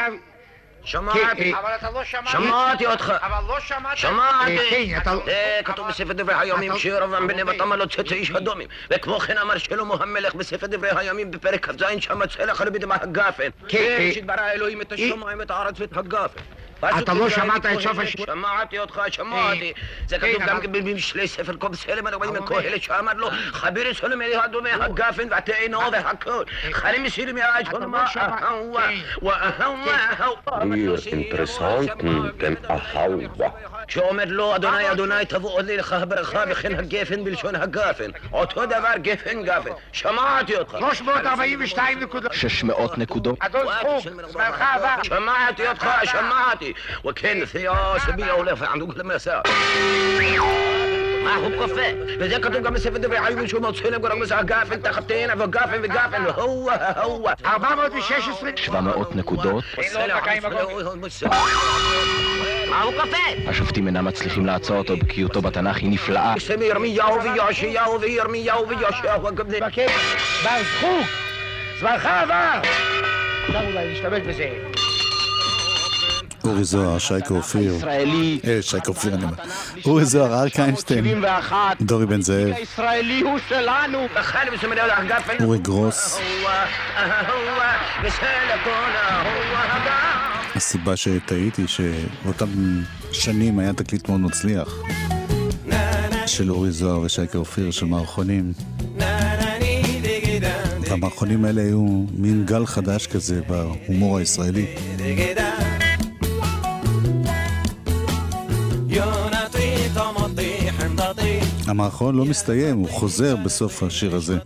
שמעתי. 0.85 1.53
אה, 1.53 1.59
אבל 1.59 1.69
אתה 1.75 1.89
לא 1.91 2.03
שמעת. 2.03 2.27
שמעתי 2.31 2.85
אותך. 2.85 3.13
אבל 3.21 3.47
לא 3.47 3.59
שמעת. 3.59 3.97
שמעתי. 3.97 4.57
אה, 4.57 4.69
כן, 4.69 4.97
אתה... 5.01 5.15
זה 5.25 5.59
כתוב 5.65 5.87
בספר 5.87 6.13
דברי 6.13 6.35
הימים 6.39 6.71
אתה- 6.71 6.79
שירבעם 6.79 7.27
בן 7.27 7.39
נבט 7.39 7.61
אמר 7.61 7.75
לו 7.75 7.87
צאצא 7.89 8.15
איש 8.15 8.31
אדומים 8.31 8.67
וכמו 8.91 9.19
כן 9.19 9.37
אמר 9.37 9.57
שלמה 9.57 9.95
המלך 9.99 10.35
בספר 10.35 10.67
דברי 10.67 10.89
הימים 10.95 11.31
בפרק 11.31 11.69
כ"ז 11.69 11.83
שם 11.99 12.25
צלח 12.25 12.61
רבי 12.61 12.79
הגפן 12.89 13.49
כן, 13.67 13.77
אה, 13.99 14.11
שברא 14.15 14.51
אלוהים 14.51 14.81
את 14.81 14.91
השמיים 14.91 15.41
את 15.41 15.51
הארץ 15.51 15.79
ואת 15.79 15.97
הגפן 15.97 16.41
אתה 16.79 17.13
לא 17.13 17.29
שמעת 17.29 17.65
את 17.65 17.79
סוף 17.81 17.99
הש- 17.99 18.15
שמעתי 18.25 18.79
אותך, 18.79 19.01
שמעתי. 19.11 19.73
זה 20.07 20.19
כן, 20.19 20.31
כתוב 20.33 20.43
גם 20.49 20.57
אבל- 20.57 20.67
במשלי 20.67 21.27
ספר 21.27 21.55
קוב 21.55 21.75
סלם 21.75 22.07
הרבנים 22.07 22.35
אבל- 22.35 22.43
הקהלת 22.45 22.83
שאמר 22.83 23.13
לו 23.13 23.27
חביר 23.51 23.93
סלם 23.93 24.21
אלי 24.21 24.35
הדומה 24.35 24.69
הגפן 24.73 25.27
והתאנו 25.31 25.79
והכל 25.91 26.43
חלים 26.71 27.09
שלמה 27.09 27.39
לא 27.71 28.07
שמע- 28.07 28.23
אהווה 28.41 28.87
כן. 28.87 29.25
ואהווה 29.25 30.15
Hier 30.61 30.97
interessanten 31.11 32.05
den 32.39 32.55
Ahawa. 33.87 33.91
שאומר 33.93 34.23
לו, 34.27 34.55
אדוני, 34.55 34.91
אדוני, 34.91 35.25
תבוא 35.25 35.51
עוד 35.51 35.65
לי 35.65 35.77
לך 35.77 35.93
הברכה, 35.93 36.43
וכן 36.49 36.75
הגפן 36.79 37.23
בלשון 37.23 37.55
הגפן. 37.55 38.11
אותו 38.33 38.65
דבר, 38.65 38.97
גפן, 38.97 39.43
גפן. 39.43 39.69
שמעתי 39.91 40.55
אותך. 40.55 40.77
342 40.79 41.99
נקודות. 41.99 42.33
600 42.33 42.97
נקודות. 42.97 43.35
אדון 43.39 43.67
סחוג, 43.79 44.03
זמנך 44.31 44.61
עבר. 44.75 45.03
שמעתי 45.03 45.67
אותך, 45.67 45.87
שמעתי. 46.03 46.73
וכן, 47.09 47.37
תיאס 47.51 48.09
בי 48.15 48.29
הולך 48.29 48.61
ועמדו 48.61 48.87
כל 48.87 49.01
המסע. 49.01 49.41
מה 51.25 51.35
הוא 51.35 51.51
קופא? 51.57 51.91
וזה 52.19 52.39
כתוב 52.39 52.63
גם 52.63 52.73
בספר 52.73 52.97
דברי 52.97 53.17
הימים 53.17 53.47
שהוא 53.47 53.61
מוצא 53.61 53.89
לגורם 53.89 54.21
לזה 54.21 54.37
הגפן 54.37 54.79
תחת 54.81 55.07
תאנה 55.07 55.33
וגפן 55.43 55.79
וגפן 55.83 56.23
והוא 56.25 56.71
ההוא 56.71 57.29
416 57.45 58.49
700 58.55 59.15
נקודות. 59.15 59.63
מה 62.69 62.81
הוא 62.81 62.93
קופא? 63.01 63.49
השופטים 63.49 63.87
אינם 63.87 64.05
מצליחים 64.05 64.45
לעצור 64.45 64.77
אותו, 64.77 64.97
בקיאותו 64.97 65.41
בתנ"ך 65.41 65.77
היא 65.77 65.89
נפלאה. 65.89 66.39
שם 66.39 66.61
ירמיהו 66.61 67.23
ויאשיהו 67.23 68.01
וירמיהו 68.01 68.67
ויאשיהו 68.67 69.21
בר 70.43 70.61
זכוק, 70.77 71.07
זמנך 71.79 72.05
עבר. 72.05 72.59
אפשר 73.45 73.59
אולי 73.67 73.89
להשתמש 73.89 74.21
בזה. 74.21 74.49
אורי 76.45 76.63
זוהר, 76.63 76.99
שייקה 76.99 77.33
אופיר. 77.33 77.73
אה, 78.47 78.61
שייקה 78.61 78.89
אופיר 78.89 79.13
אני 79.13 79.23
אומר. 79.23 79.33
אורי 79.85 80.05
זוהר, 80.05 80.39
אריק 80.39 80.59
איינשטיין. 80.59 81.03
71. 81.03 81.81
דורי 81.81 82.05
בן 82.05 82.21
זאב. 82.21 82.53
אורי 85.43 85.59
גרוס. 85.59 86.19
הסיבה 90.55 90.95
שטעיתי 90.95 91.67
שבאותם 91.67 92.47
שנים 93.11 93.59
היה 93.59 93.73
תקליט 93.73 94.09
מאוד 94.09 94.21
מצליח 94.21 94.75
של 96.27 96.51
אורי 96.51 96.71
זוהר 96.71 96.99
ושייקה 96.99 97.37
אופיר 97.37 97.71
של 97.71 97.85
מערכונים. 97.85 98.53
והמערכונים 100.89 101.45
האלה 101.45 101.61
היו 101.61 102.05
מין 102.17 102.45
גל 102.45 102.65
חדש 102.65 103.07
כזה 103.07 103.41
בהומור 103.47 104.17
הישראלי. 104.17 104.75
המערכון 111.75 112.15
לא 112.15 112.25
מסתיים, 112.25 112.77
הוא 112.77 112.89
חוזר 112.89 113.35
בסוף 113.35 113.83
השיר 113.83 114.15
הזה. 114.15 114.37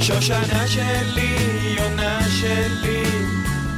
שושנה 0.00 0.66
שלי, 0.66 1.36
יונה 1.78 2.20
שלי, 2.28 3.02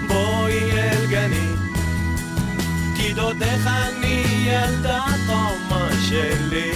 בואי 0.08 0.72
אל 0.72 1.06
גני 1.10 1.48
כי 2.96 3.12
דודך 3.12 3.66
אני 3.66 4.24
ילדה 4.46 5.04
תומה 5.26 5.88
שלי. 6.08 6.72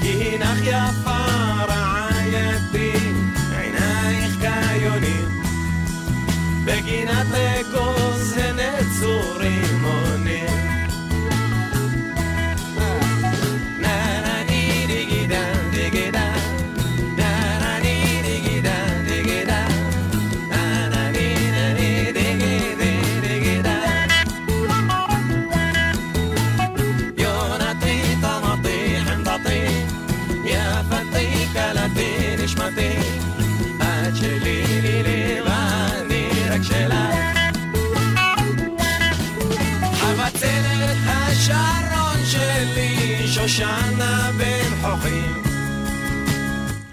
כי 0.00 0.08
הינך 0.08 0.60
יפה 0.62 1.20
רעייתי, 1.68 2.92
עינייך 3.56 4.34
כיונים 4.40 5.19
בגינת 6.69 7.27
אגוז 7.33 8.37
הנצורים 8.37 9.85
עונים 9.85 10.38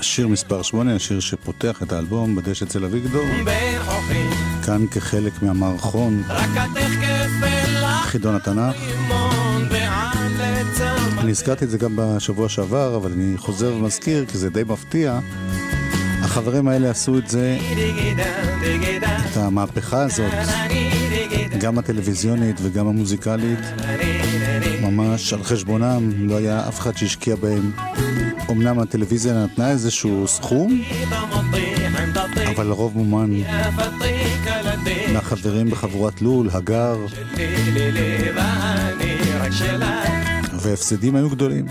שיר 0.08 0.28
מספר 0.28 0.62
8, 0.62 0.96
השיר 0.96 1.20
שפותח 1.20 1.84
את 1.84 1.92
האלבום 1.92 2.36
בדש 2.36 2.64
אצל 2.64 2.86
אביגדור. 2.86 3.26
כאן 4.66 4.86
כחלק 4.92 5.42
מהמערכון 5.42 6.24
חידון 8.04 8.36
התנ"ך. 8.36 8.76
אני 11.18 11.32
הזכרתי 11.32 11.66
את 11.66 11.70
זה 11.70 11.78
גם 11.78 11.94
בשבוע 11.96 12.50
שעבר, 12.50 12.96
אבל 12.96 13.12
אני 13.12 13.38
חוזר 13.38 13.74
ומזכיר, 13.74 14.26
כי 14.26 14.38
זה 14.38 14.50
די 14.50 14.64
מפתיע. 14.68 15.20
החברים 16.22 16.68
האלה 16.68 16.90
עשו 16.90 17.18
את 17.18 17.30
זה, 17.30 17.58
את 19.32 19.38
המהפכה 19.38 20.04
הזאת, 20.04 20.34
גם 21.60 21.78
הטלוויזיונית 21.78 22.56
וגם 22.62 22.88
המוזיקלית, 22.88 23.60
ממש 24.82 25.34
על 25.34 25.44
חשבונם, 25.44 26.12
לא 26.28 26.38
היה 26.38 26.68
אף 26.68 26.80
אחד 26.80 26.98
שהשקיע 26.98 27.36
בהם. 27.36 27.72
אמנם 28.52 28.80
הטלוויזיה 28.80 29.44
נתנה 29.44 29.70
איזשהו 29.70 30.28
סכום, 30.28 30.82
אבל 32.56 32.66
לרוב 32.66 32.98
מומן 32.98 33.32
מהחברים 35.14 35.70
בחבורת 35.70 36.22
לול, 36.22 36.50
הגר. 36.54 36.98
והפסדים 40.54 41.16
היו 41.16 41.30
גדולים. 41.30 41.66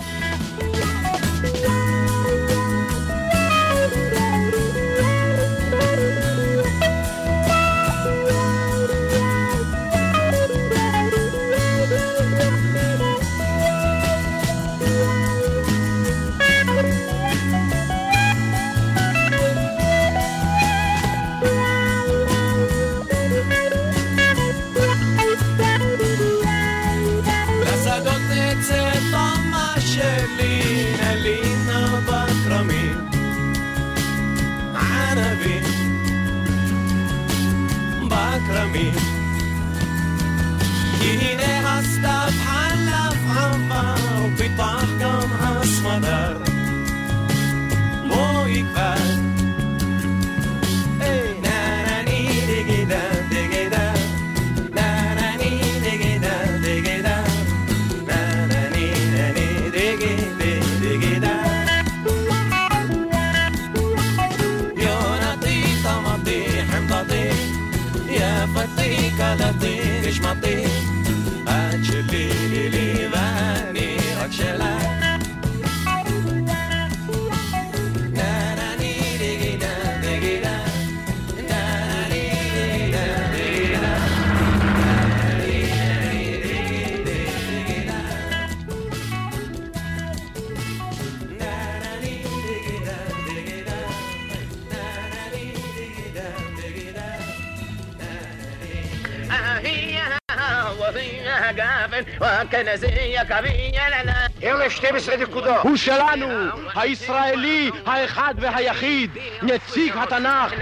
שתים 104.68 104.94
עשרה 104.96 105.16
נקודות. 105.16 105.56
הוא 105.62 105.76
שלנו, 105.76 106.26
הישראלי 106.74 107.70
האחד 107.86 108.34
והיחיד, 108.40 109.18
נציג 109.42 109.96
התנ"ך. 109.96 110.52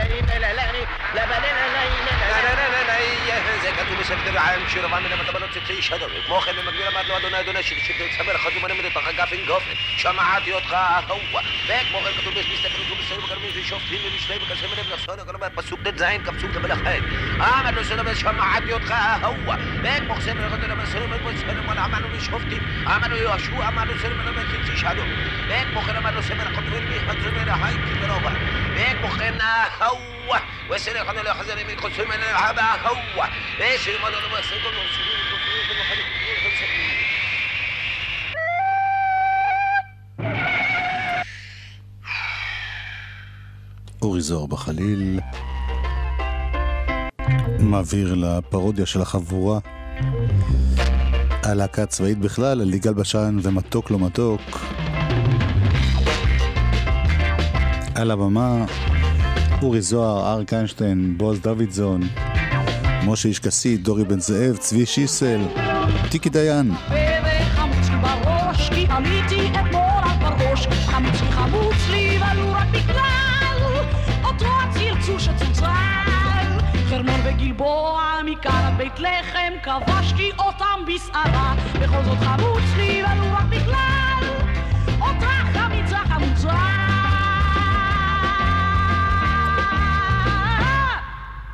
זה 3.60 3.72
כתוב 3.72 3.98
בספר 3.98 4.38
העם 4.38 4.66
שיר 4.66 4.84
רבן 4.84 5.02
מן 5.02 5.12
המטבלות 5.12 5.50
צאצאי 5.50 5.82
שדו 5.82 6.06
כמו 6.24 6.40
כן 6.40 6.56
במקביל 6.56 6.86
אמר 6.86 7.02
לו 7.02 7.16
אדוני 7.16 7.40
אדוני 7.40 7.62
שתצמר 7.62 8.32
לך 8.32 8.48
זומנים 8.54 8.80
לתוך 8.80 9.08
גפן 9.08 9.44
גופן 9.44 9.70
שמעתי 9.96 10.52
אותך 10.52 10.76
אהובה 11.10 11.40
וכמו 11.66 12.02
כן 12.02 12.14
כתוב 12.16 12.34
בספר 12.34 12.78
בגרמי 13.12 13.50
ושופטים 13.54 14.00
ומשלי 14.04 14.36
וכסף 14.42 14.66
מלב 14.66 14.92
נחסון 14.92 15.20
הגרמה 15.20 15.50
פסוק 15.50 15.88
ט"ז 15.88 16.04
כפסוק 16.24 16.54
למלך 16.54 16.80
ה' 16.86 16.90
אמר 17.60 17.70
לו 17.70 17.84
סלומון 17.84 18.14
שמעתי 18.14 18.72
אותך 18.72 18.90
ההוא. 18.90 19.52
וכמו 19.82 20.16
חסם 20.16 20.40
לרדו 20.40 20.66
למר 20.66 20.86
סלומון 20.86 21.20
כמו 21.20 21.30
סלומון 21.34 21.78
אמר 21.78 21.98
לו 21.98 22.10
לשופטים 22.10 22.62
אמר 22.86 23.08
לו 23.08 23.16
יהושע 23.16 23.68
אמר 23.68 23.84
לו 23.84 23.96
סלומון 23.96 24.28
אמר 24.28 24.42
לו 24.52 24.58
תשאלו 24.64 25.08
וכמו 25.48 25.82
כן 25.82 25.96
אמר 25.96 26.10
לו 26.10 26.22
סמר 26.22 26.46
הקודמים 26.46 26.88
מיכבד 26.88 27.20
סלומון 27.20 27.48
החיים 27.48 27.82
כברובה 27.82 28.34
וכמו 28.74 29.10
כן 29.10 29.34
ההוא? 29.40 30.34
וסלומון 30.70 31.02
יכול 31.02 31.22
להחזר 31.22 31.58
ימין 31.58 31.76
חוסם 31.76 32.12
אל 32.12 32.22
ההוא. 32.58 33.24
וסלומון 33.58 34.12
לא 34.12 34.38
מסתכל 34.38 34.68
לו 34.68 34.90
סלומון 34.90 37.03
אורי 44.04 44.20
זוהר 44.20 44.46
בחליל 44.46 45.20
מעביר 47.58 48.14
לפרודיה 48.14 48.86
של 48.86 49.02
החבורה 49.02 49.58
הלהקה 51.42 51.82
הצבאית 51.82 52.18
בכלל, 52.18 52.60
על 52.60 52.74
יגאל 52.74 52.94
בשן 52.94 53.38
ומתוק 53.42 53.90
לא 53.90 53.98
מתוק. 53.98 54.40
על 57.94 58.10
הבמה 58.10 58.64
אורי 59.62 59.82
זוהר, 59.82 60.32
אריק 60.32 60.54
איינשטיין, 60.54 61.14
בועז 61.18 61.40
דוידזון, 61.40 62.02
משה 63.06 63.28
איש 63.28 63.38
כסית, 63.38 63.82
דורי 63.82 64.04
בן 64.04 64.20
זאב, 64.20 64.56
צבי 64.56 64.86
שיסל, 64.86 65.40
טיקי 66.10 66.30
דיין. 66.30 66.70
וחמוץ 66.70 67.13
בית 78.76 79.00
לחם, 79.00 79.52
כבשתי 79.62 80.30
אותם 80.38 80.80
בסערה. 80.86 81.54
בכל 81.74 82.04
זאת 82.04 82.18
חמוץ 82.18 82.62
לי, 82.76 83.02
ולו 83.04 83.32
רק 83.32 83.44
בגלל 83.48 84.28
אותה 85.00 85.30
חמיצה 85.52 85.98
חמוצה. 85.98 86.54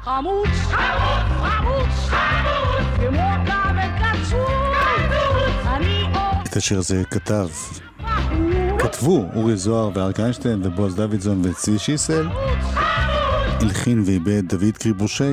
חמוץ, 0.02 0.48
חמוץ, 0.48 1.40
חמוץ, 1.40 2.08
חמוץ, 2.08 2.86
כמו 2.96 3.30
כבל 3.46 3.88
קצור, 3.98 4.74
אני 5.66 6.02
אוהב 6.14 6.46
את 6.46 6.56
השיר 6.56 6.78
הזה 6.78 7.02
כתב, 7.10 7.48
כתבו 8.78 9.26
אורי 9.34 9.56
זוהר 9.56 9.90
ואריק 9.94 10.20
איינשטיין 10.20 10.60
ובועז 10.64 10.94
דוידזון 10.96 11.42
וצבי 11.44 11.78
שיסל, 11.78 12.28
הלחין 13.60 14.02
ואיבד 14.06 14.48
דוד 14.48 14.76
קריבושי. 14.78 15.32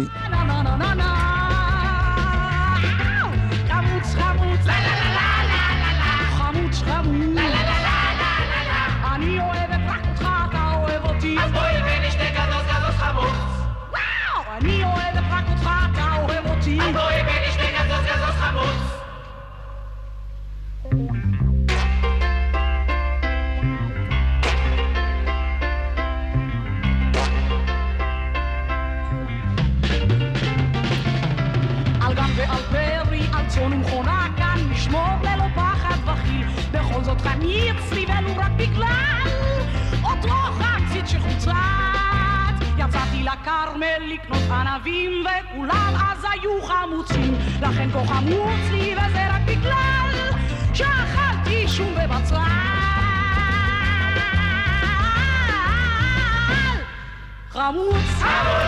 amor. 57.68 57.92
amor. 58.22 58.67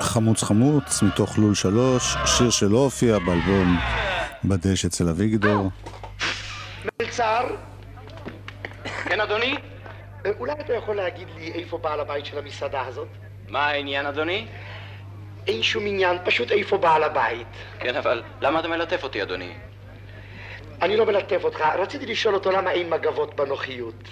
חמוץ. 0.00 0.42
חמוץ 0.42 1.02
מתוך 1.02 1.38
לול 1.38 1.54
שלוש, 1.54 2.16
שיר 2.26 2.50
שלא 2.50 2.78
הופיע 2.78 3.18
באלבום 3.18 3.78
בדש 4.44 4.84
אצל 4.84 5.08
אביגדור. 5.08 5.70
מלצר, 7.00 7.46
כן, 9.04 9.20
אדוני? 9.20 9.56
אולי 10.38 10.52
אתה 10.52 10.72
יכול 10.74 10.96
להגיד 10.96 11.28
לי 11.36 11.52
איפה 11.52 11.78
בעל 11.78 12.00
הבית 12.00 12.26
של 12.26 12.38
המסעדה 12.38 12.82
הזאת? 12.86 13.08
מה 13.48 13.66
העניין, 13.66 14.06
אדוני? 14.06 14.46
אין 15.46 15.62
שום 15.62 15.86
עניין, 15.86 16.18
פשוט 16.24 16.50
איפה 16.50 16.78
בעל 16.78 17.02
הבית. 17.02 17.46
כן, 17.78 17.96
אבל 17.96 18.22
למה 18.40 18.60
אתה 18.60 18.68
מלטף 18.68 19.02
אותי, 19.02 19.22
אדוני? 19.22 19.52
אני 20.82 20.96
לא 20.96 21.06
מלטף 21.06 21.44
אותך, 21.44 21.60
רציתי 21.78 22.06
לשאול 22.06 22.34
אותו 22.34 22.50
למה 22.50 22.70
אין 22.70 22.90
מגבות 22.90 23.36
בנוחיות. 23.36 24.08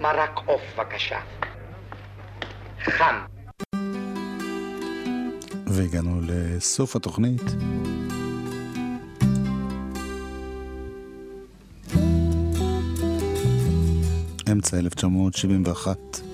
מרק 0.00 0.38
עוף, 0.46 0.62
בבקשה. 0.76 1.18
חם. 2.84 3.14
והגענו 5.66 6.20
לסוף 6.26 6.96
התוכנית. 6.96 7.42
אמצע 14.52 14.78
1971. 14.78 16.27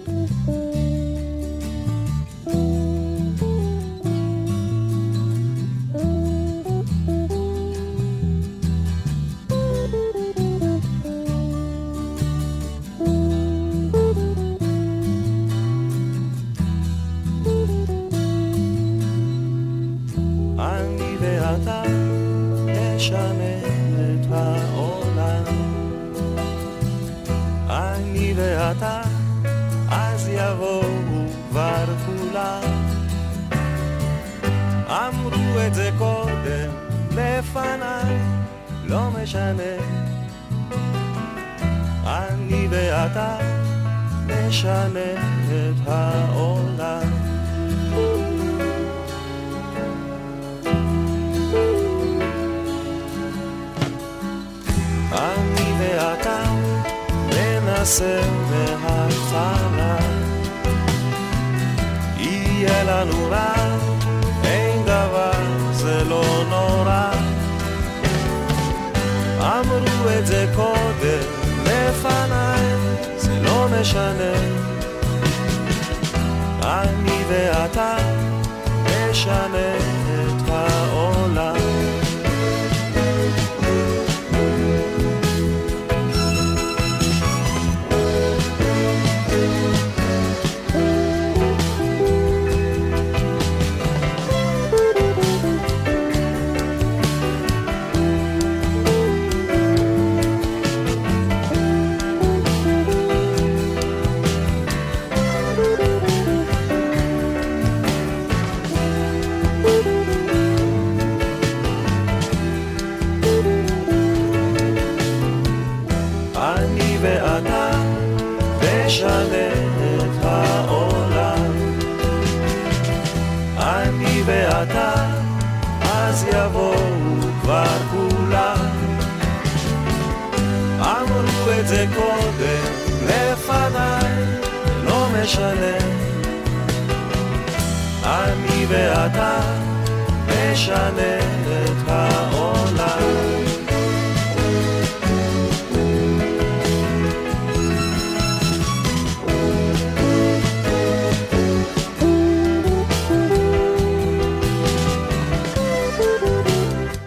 נשנה 140.64 141.18
את 141.64 141.88
העולם. 141.88 142.98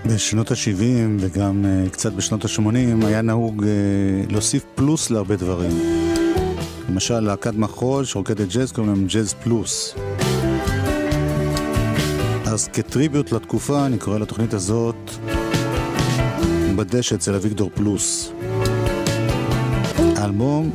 בשנות 0.06 0.52
ה-70 0.52 0.84
וגם 1.20 1.66
uh, 1.66 1.90
קצת 1.90 2.14
בשנות 2.14 2.46
ה-80 2.46 3.06
היה 3.06 3.22
נהוג 3.22 3.64
uh, 3.64 4.32
להוסיף 4.32 4.66
פלוס 4.76 5.10
להרבה 5.10 5.36
דברים. 5.36 5.72
למשל, 6.90 7.20
להקת 7.20 7.54
מחול 7.54 8.06
שרוקדת 8.06 8.48
ג'אז 8.48 8.72
קוראים 8.72 8.94
להם 8.94 9.08
ג'אז 9.08 9.34
פלוס. 9.34 9.96
אז 12.52 12.68
כטריביוט 12.74 13.32
לתקופה 13.32 13.86
אני 13.86 13.98
קורא 13.98 14.20
לתוכנית 14.20 14.54
הזאת 14.54 14.96
בדשא 16.76 17.16
אצל 17.16 17.36
אביגדור 17.36 17.72
פלוס. 17.74 18.32
האלבום 20.16 20.72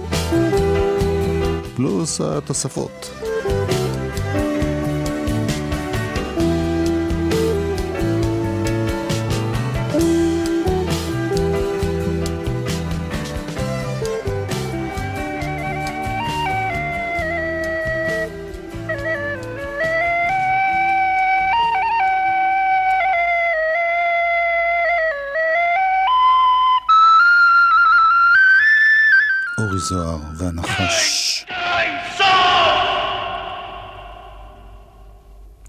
פלוס 1.76 2.20
התוספות. 2.20 3.10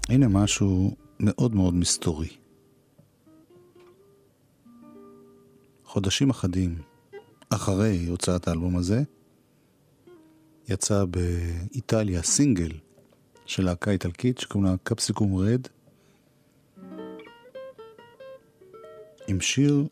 הנה 0.08 0.28
משהו 0.28 0.96
מאוד 1.20 1.54
מאוד 1.54 1.74
מסתורי. 1.74 2.28
חודשים 5.84 6.30
אחדים 6.30 6.78
אחרי 7.50 8.06
הוצאת 8.06 8.48
האלבום 8.48 8.76
הזה, 8.76 9.02
יצא 10.68 11.04
באיטליה 11.04 12.22
סינגל 12.22 12.70
של 13.46 13.64
להקה 13.64 13.90
איטלקית 13.90 14.38
שקוראים 14.38 14.70
לה 14.70 14.76
קפסיקום 14.82 15.36
רד, 15.36 15.68
עם 19.28 19.40
שיר 19.40 19.84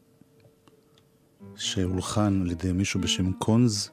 שהולחן 1.56 2.42
על 2.42 2.50
ידי 2.50 2.72
מישהו 2.72 3.00
בשם 3.00 3.32
קונז. 3.32 3.90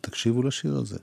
תקשיבו 0.00 0.42
לשיר 0.42 0.76
הזה. 0.76 0.98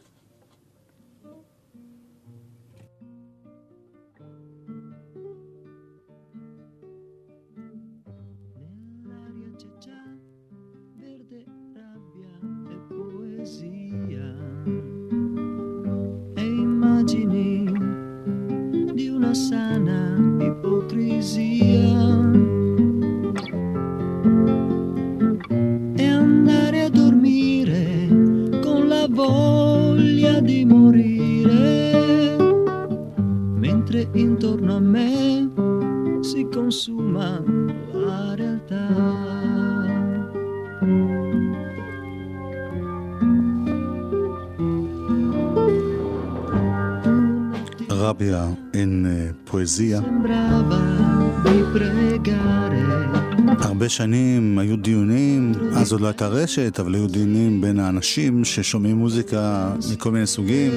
שנים 53.96 54.60
היו 54.60 54.78
דיונים, 54.78 55.52
אז 55.74 55.92
עוד 55.92 56.02
לא 56.02 56.08
הייתה 56.08 56.28
רשת, 56.28 56.80
אבל 56.80 56.96
היו 56.96 57.08
דיונים 57.08 57.62
בין 57.62 57.80
האנשים 57.80 58.46
ששומעים 58.46 58.96
מוזיקה 58.96 59.72
מכל 59.94 60.12
מיני 60.12 60.28
סוגים, 60.28 60.72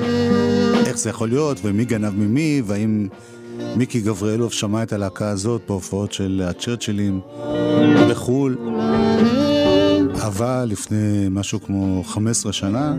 איך 0.87 0.99
זה 0.99 1.11
יכול 1.11 1.29
להיות, 1.29 1.59
ומי 1.65 1.85
גנב 1.85 2.15
ממי, 2.17 2.63
והאם 2.67 3.09
מיקי 3.77 4.01
גבריאלוב 4.01 4.53
שמע 4.53 4.83
את 4.83 4.93
הלהקה 4.93 5.29
הזאת 5.29 5.63
בהופעות 5.69 6.13
של 6.13 6.43
הצ'רצ'ילים 6.45 7.21
בחו"ל. 8.11 8.59
אבל 10.27 10.69
לפני 10.71 11.27
משהו 11.31 11.61
כמו 11.61 12.05
15 12.05 12.53
שנה, 12.53 12.95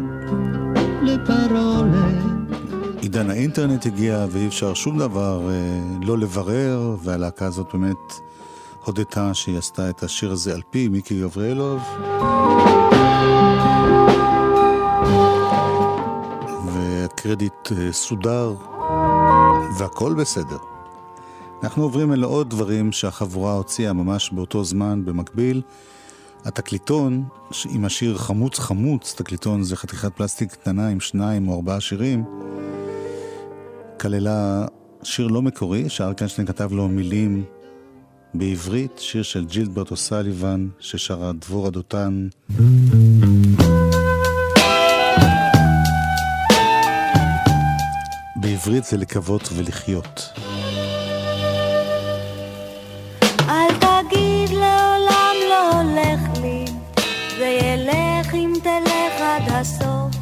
עידן 3.01 3.29
האינטרנט 3.29 3.85
הגיע 3.85 4.25
ואי 4.31 4.47
אפשר 4.47 4.73
שום 4.73 4.99
דבר 4.99 5.49
אה, 5.49 5.81
לא 6.01 6.17
לברר, 6.17 6.95
והלהקה 7.03 7.45
הזאת 7.45 7.67
באמת 7.73 7.97
הודתה 8.89 9.33
שהיא 9.33 9.57
עשתה 9.57 9.89
את 9.89 10.03
השיר 10.03 10.31
הזה 10.31 10.53
על 10.53 10.61
פי 10.69 10.87
מיקי 10.87 11.21
גבריאלוב. 11.21 11.81
והקרדיט 16.65 17.71
אה, 17.71 17.91
סודר, 17.91 18.55
והכל 19.77 20.13
בסדר. 20.13 20.57
אנחנו 21.63 21.83
עוברים 21.83 22.13
אל 22.13 22.23
עוד 22.23 22.49
דברים 22.49 22.91
שהחבורה 22.91 23.53
הוציאה 23.53 23.93
ממש 23.93 24.31
באותו 24.31 24.63
זמן, 24.63 25.05
במקביל. 25.05 25.61
התקליטון, 26.45 27.23
עם 27.69 27.85
השיר 27.85 28.17
חמוץ 28.17 28.59
חמוץ, 28.59 29.13
תקליטון 29.17 29.63
זה 29.63 29.75
חתיכת 29.75 30.13
פלסטיק 30.15 30.51
קטנה 30.51 30.87
עם 30.87 30.99
שניים 30.99 31.47
או 31.47 31.55
ארבעה 31.55 31.81
שירים, 31.81 32.23
כללה 33.99 34.65
שיר 35.03 35.27
לא 35.27 35.41
מקורי, 35.41 35.89
שאריק 35.89 36.19
איינשטיין 36.19 36.47
כתב 36.47 36.73
לו 36.73 36.87
מילים 36.87 37.43
בעברית, 38.33 38.99
שיר 38.99 39.23
של 39.23 39.45
ג'ילברט 39.45 39.91
אוסליבן, 39.91 40.67
ששרה 40.79 41.31
דבורה 41.33 41.69
דותן. 41.69 42.27
בעברית 48.35 48.83
זה 48.83 48.97
לקוות 48.97 49.49
ולחיות. 49.55 50.29
אל 53.49 53.73
תגיד 53.79 54.49
לעולם 54.49 55.35
לא 55.49 55.81
הולך 55.81 56.41
לי, 56.41 56.65
זה 57.37 57.59
ילך 57.63 58.33
אם 58.33 58.53
תלך 58.63 59.21
עד 59.21 59.43
הסוף. 59.47 60.15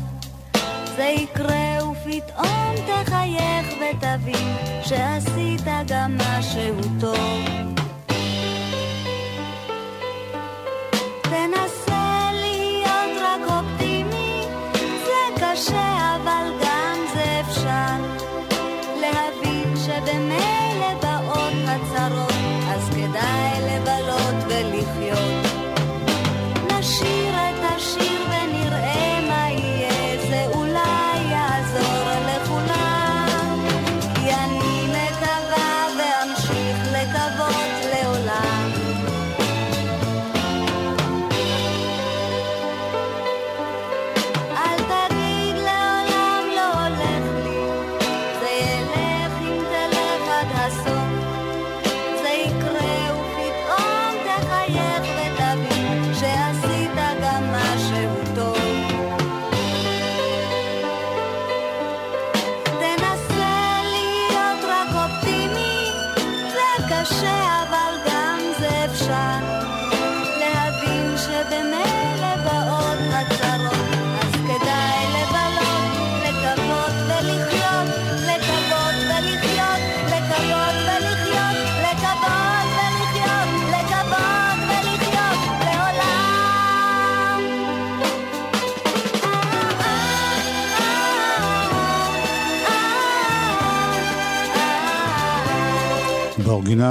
זה 0.95 1.03
יקרה 1.03 1.77
ופתאום 1.91 2.75
תחייך 2.87 3.67
ותבין 3.73 4.55
שעשית 4.83 5.67
גם 5.87 6.17
משהו 6.17 6.81
טוב. 6.99 7.66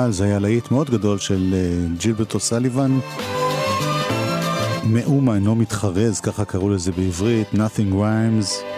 באורגינל 0.07 0.13
זה 0.13 0.25
היה 0.25 0.39
להיט 0.39 0.71
מאוד 0.71 0.91
גדול 0.91 1.19
של 1.19 1.55
אה, 1.55 1.97
ג'ילברט 1.99 2.35
אוסליבן. 2.35 2.99
מאומה 4.85 5.35
אינו 5.35 5.55
מתחרז, 5.55 6.21
ככה 6.21 6.45
קראו 6.45 6.71
לזה 6.71 6.93
בעברית, 6.93 7.47
Nothing 7.55 7.93
Rhymes. 7.93 8.76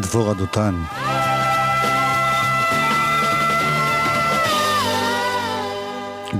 דבורה 0.00 0.34
דותן. 0.34 0.74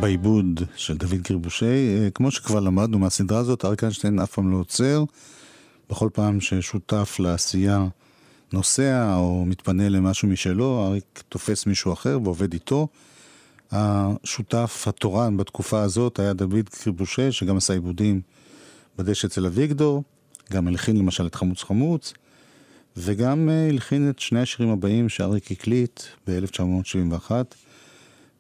בעיבוד 0.01 0.63
של 0.77 0.97
דוד 0.97 1.21
קריבושי, 1.25 1.67
אה, 1.67 2.11
כמו 2.15 2.31
שכבר 2.31 2.61
למדנו 2.61 2.99
מהסדרה 2.99 3.39
הזאת, 3.39 3.65
אריק 3.65 3.83
איינשטיין 3.85 4.21
אף 4.21 4.33
פעם 4.33 4.51
לא 4.53 4.57
עוצר. 4.57 5.05
בכל 5.91 6.09
פעם 6.13 6.41
ששותף 6.41 7.17
לעשייה 7.19 7.87
נוסע 8.53 9.15
או 9.15 9.45
מתפנה 9.47 9.89
למשהו 9.89 10.29
משלו, 10.29 10.87
אריק 10.87 11.23
תופס 11.29 11.67
מישהו 11.67 11.93
אחר 11.93 12.19
ועובד 12.25 12.53
איתו. 12.53 12.89
השותף 13.73 14.85
התורן 14.89 15.37
בתקופה 15.37 15.81
הזאת 15.81 16.19
היה 16.19 16.33
דוד 16.33 16.69
קריבושי, 16.69 17.33
שגם 17.33 17.57
עשה 17.57 17.73
עיבודים 17.73 18.21
בדשא 18.99 19.27
אצל 19.27 19.47
אביגדור, 19.47 20.03
גם 20.53 20.69
הלחין 20.69 20.97
למשל 20.97 21.27
את 21.27 21.35
חמוץ 21.35 21.63
חמוץ, 21.63 22.13
וגם 22.97 23.49
אה, 23.49 23.69
הלחין 23.69 24.11
את 24.11 24.19
שני 24.19 24.41
השירים 24.41 24.73
הבאים 24.73 25.09
שאריק 25.09 25.53
הקליט 25.53 26.03
ב-1971, 26.27 27.31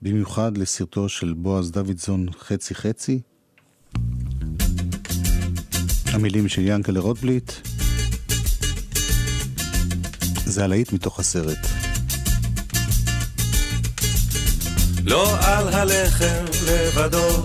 במיוחד 0.02 0.58
לסרטו 0.58 1.08
של 1.08 1.32
בועז 1.32 1.70
דוידזון 1.70 2.26
חצי 2.32 2.74
חצי. 2.74 3.20
המילים 6.06 6.48
של 6.48 6.62
ינקלה 6.64 7.00
רוטבליט. 7.00 7.52
זה 10.44 10.64
הלהיט 10.64 10.92
מתוך 10.92 11.20
הסרט. 11.20 11.66
לא 15.04 15.38
על 15.40 15.68
הלחם 15.68 16.44
לבדו, 16.66 17.44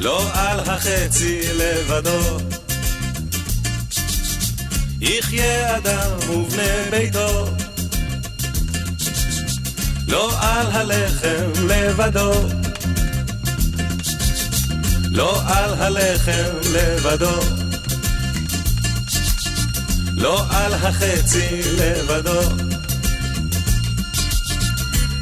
לא 0.00 0.30
על 0.34 0.60
החצי 0.60 1.40
לבדו. 1.54 2.59
יחיה 5.00 5.76
אדם 5.76 6.30
ובני 6.30 6.90
ביתו, 6.90 7.46
לא 10.08 10.32
על 10.40 10.66
הלחם 10.70 11.66
לבדו, 11.68 12.32
לא 15.10 15.40
על 15.46 15.74
הלחם 15.74 16.70
לבדו, 16.72 17.40
לא 20.16 20.44
על 20.50 20.74
החצי 20.74 21.60
לבדו. 21.78 22.40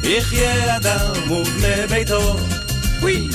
יחיה 0.03 0.77
אדם 0.77 1.31
ובני 1.31 1.87
ביתו, 1.89 2.39
ווי! 3.01 3.29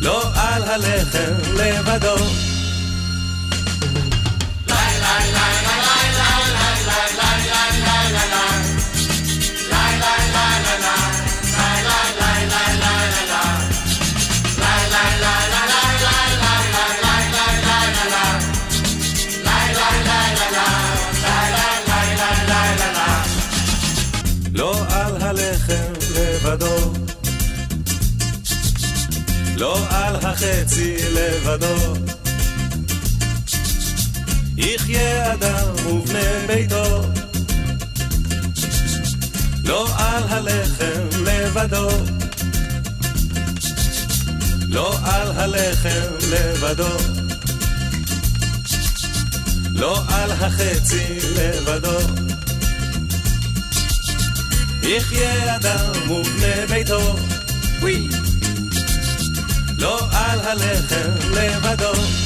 לא 0.00 0.30
על 0.34 0.62
הלחם 0.62 1.34
לבדו. 1.54 2.51
לא 24.54 24.84
לבדו, 26.14 26.92
לא 29.56 29.78
על 29.90 30.16
החצי 30.16 30.96
לבדו. 31.12 32.11
יחיה 34.62 35.32
אדם 35.32 35.86
ובני 35.86 36.46
ביתו, 36.46 37.02
לא 39.64 39.88
על 39.98 40.22
הלחם 40.28 41.22
לבדו, 41.24 41.88
לא 44.68 44.96
על 45.04 45.32
הלחם 45.32 46.14
לבדו, 46.30 46.96
לא 49.70 50.02
על 50.08 50.30
החצי 50.32 51.18
לבדו. 51.36 51.98
יחיה 54.82 55.56
אדם 55.56 56.10
ובני 56.10 56.66
ביתו, 56.68 57.16
ווי! 57.80 58.08
לא 59.78 60.08
על 60.12 60.40
הלחם 60.40 61.30
לבדו. 61.30 62.21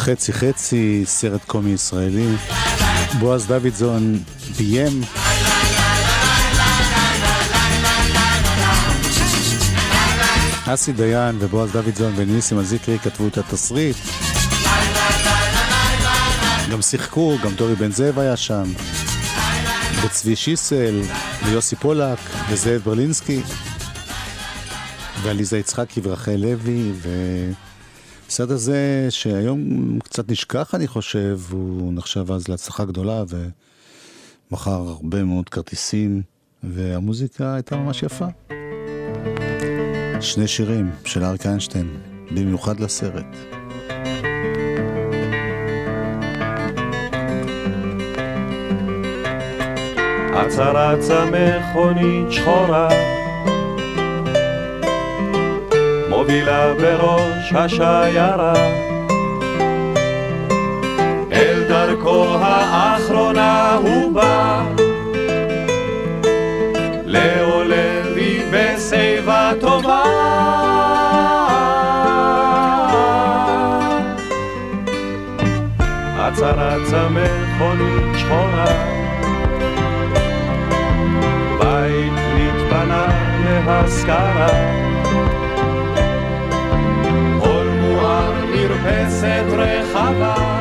חצי 0.00 0.32
חצי, 0.32 1.02
סרט 1.06 1.44
קומי 1.44 1.70
ישראלי. 1.70 2.36
בועז 3.18 3.46
דוידזון 3.46 4.18
ביים. 4.56 5.00
אסי 10.66 10.92
דיין 10.92 11.36
ובועז 11.38 11.72
דוידזון 11.72 12.12
וניסים 12.16 12.58
הזיקרי 12.58 12.98
כתבו 12.98 13.28
את 13.28 13.38
התסריט. 13.38 13.96
גם 16.72 16.82
שיחקו, 16.82 17.38
גם 17.44 17.54
דורי 17.54 17.74
בן 17.74 17.92
זאב 17.92 18.18
היה 18.18 18.36
שם. 18.36 18.72
וצבי 20.02 20.36
שיסל, 20.36 21.00
ויוסי 21.44 21.76
פולק, 21.76 22.18
וזאב 22.50 22.80
ברלינסקי, 22.84 23.40
ועליזה 25.22 25.58
יצחקי 25.58 26.00
ורחל 26.04 26.36
לוי, 26.36 26.92
ו... 26.94 27.08
הסרט 28.30 28.50
הזה, 28.50 29.06
שהיום 29.10 29.98
קצת 30.04 30.30
נשכח, 30.30 30.74
אני 30.74 30.86
חושב, 30.86 31.38
הוא 31.50 31.92
נחשב 31.94 32.32
אז 32.32 32.48
להצלחה 32.48 32.84
גדולה, 32.84 33.24
ומכר 34.50 34.70
הרבה 34.70 35.24
מאוד 35.24 35.48
כרטיסים, 35.48 36.22
והמוזיקה 36.62 37.54
הייתה 37.54 37.76
ממש 37.76 38.02
יפה. 38.02 38.26
שני 40.20 40.48
שירים 40.48 40.90
של 41.04 41.24
אריק 41.24 41.46
איינשטיין, 41.46 42.00
במיוחד 42.30 42.80
לסרט. 42.80 43.36
אצה 50.46 50.70
רצה 50.70 51.24
מכונית 51.24 52.32
שחורה 52.32 52.88
מובילה 56.30 56.74
בראש 56.74 57.52
השיירה. 57.52 58.52
אל 61.32 61.64
דרכו 61.68 62.36
האחרונה 62.40 63.74
הוא 63.82 64.14
בא. 64.14 64.62
לעולבי 67.04 68.42
בשיבה 68.52 69.52
טובה. 69.60 70.02
אצה 76.28 76.50
רצה 76.50 77.08
מכונית 77.08 78.18
שחורה. 78.18 78.64
בית 81.58 82.12
נתפנה 82.34 83.06
להשכרה 83.66 84.89
מרפסת 89.22 89.52
רחבה 89.52 90.59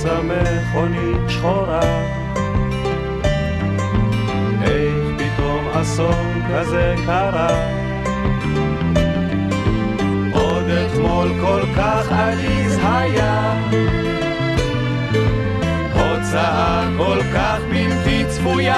רצה 0.00 0.20
מכונית 0.22 1.28
שחורה. 1.28 1.80
איך 4.62 4.94
פתאום 5.18 5.68
אסון 5.68 6.42
כזה 6.50 6.94
קרה? 7.06 7.48
עוד 10.32 10.64
אתמול 10.68 11.28
כל 11.40 11.62
כך 11.76 12.12
עליז 12.12 12.78
היה. 12.82 13.54
הוצאה 15.94 16.88
כל 16.98 17.18
כך 17.34 17.58
בלתי 17.70 18.24
צפויה. 18.28 18.76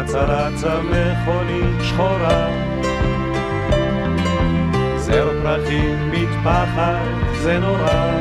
אצה 0.00 0.20
רצה 0.20 0.76
מכונית 0.82 1.82
שחורה 1.82 2.67
פרחים 5.48 6.10
מתפחת 6.10 6.98
זה 7.42 7.58
נורא. 7.58 8.12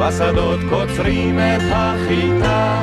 בשדות 0.00 0.60
קוצרים 0.68 1.38
את 1.38 1.62
החיטה. 1.72 2.80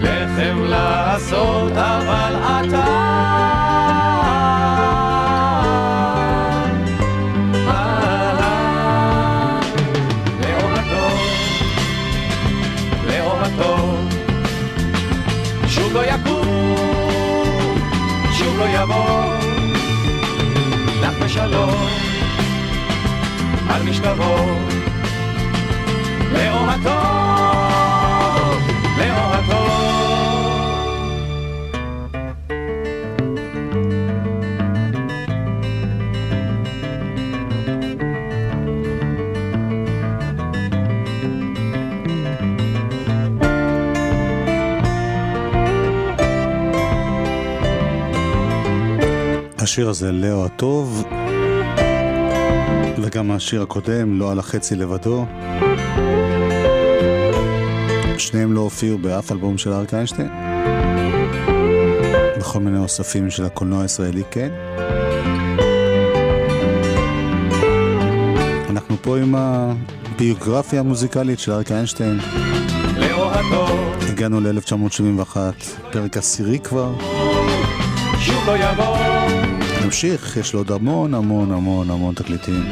לחם 0.00 0.64
לעשות 0.64 1.72
אבל 1.72 2.36
אתה 2.36 3.67
יבוא, 18.88 19.34
נח 21.00 21.24
בשלום, 21.24 21.88
על 23.68 23.82
משכבו, 23.82 24.36
לאהובתו, 26.32 27.17
השיר 49.68 49.88
הזה, 49.88 50.12
לאו 50.12 50.44
הטוב, 50.44 51.04
וגם 53.02 53.30
השיר 53.30 53.62
הקודם, 53.62 54.18
לא 54.18 54.30
על 54.30 54.38
החצי 54.38 54.76
לבדו. 54.76 55.26
שניהם 58.18 58.52
לא 58.52 58.60
הופיעו 58.60 58.98
באף 58.98 59.32
אלבום 59.32 59.58
של 59.58 59.72
אריק 59.72 59.94
איינשטיין. 59.94 60.28
בכל 62.38 62.60
מיני 62.60 62.78
אוספים 62.78 63.30
של 63.30 63.44
הקולנוע 63.44 63.82
הישראלי 63.82 64.22
כן. 64.30 64.48
אנחנו 68.70 68.96
פה 69.02 69.18
עם 69.18 69.34
הביוגרפיה 69.34 70.80
המוזיקלית 70.80 71.38
של 71.38 71.52
אריק 71.52 71.72
איינשטיין. 71.72 72.18
הגענו 74.08 74.40
ל-1971, 74.40 75.36
פרק 75.92 76.16
עשירי 76.16 76.58
כבר. 76.58 76.92
שוב 78.18 78.46
לא 78.46 78.56
יבוא, 78.56 79.07
נמשיך, 79.88 80.36
יש 80.36 80.52
לו 80.52 80.60
עוד 80.60 80.72
המון 80.72 81.14
המון 81.14 81.52
המון 81.52 81.90
המון 81.90 82.14
תקליטים. 82.14 82.64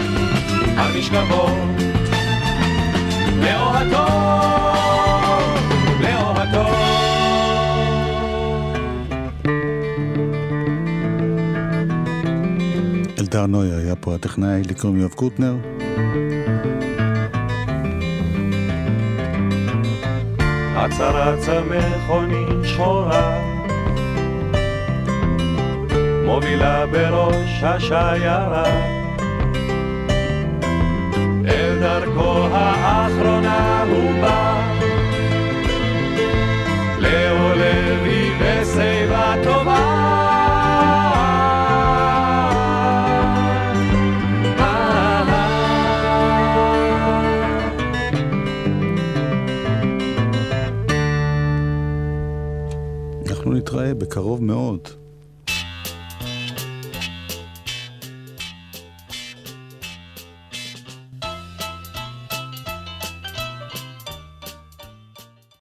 אלדר 13.18 13.46
נוי 13.46 13.70
היה 13.70 13.96
פה 13.96 14.14
הטכנאי, 14.14 14.62
לי 14.62 14.74
קוראים 14.74 15.00
יואב 15.00 15.12
קוטנר. 15.12 15.56
אצה 20.86 21.10
רצה 21.10 21.60
מכונית 21.60 22.64
שחורה 22.64 23.45
מובילה 26.26 26.86
בראש 26.86 27.62
השיירה. 27.62 28.64
אל 31.48 31.78
דרכו 31.80 32.46
האחרונה 32.52 33.84
הוא 33.90 34.20
בא. 34.20 34.62
לאו 36.98 37.54
לוי 37.54 38.30
בשיבה 38.40 39.34
טובה. 39.44 39.96
נתראה 53.66 53.94
בקרוב 53.94 54.44
מאוד. 54.44 55.05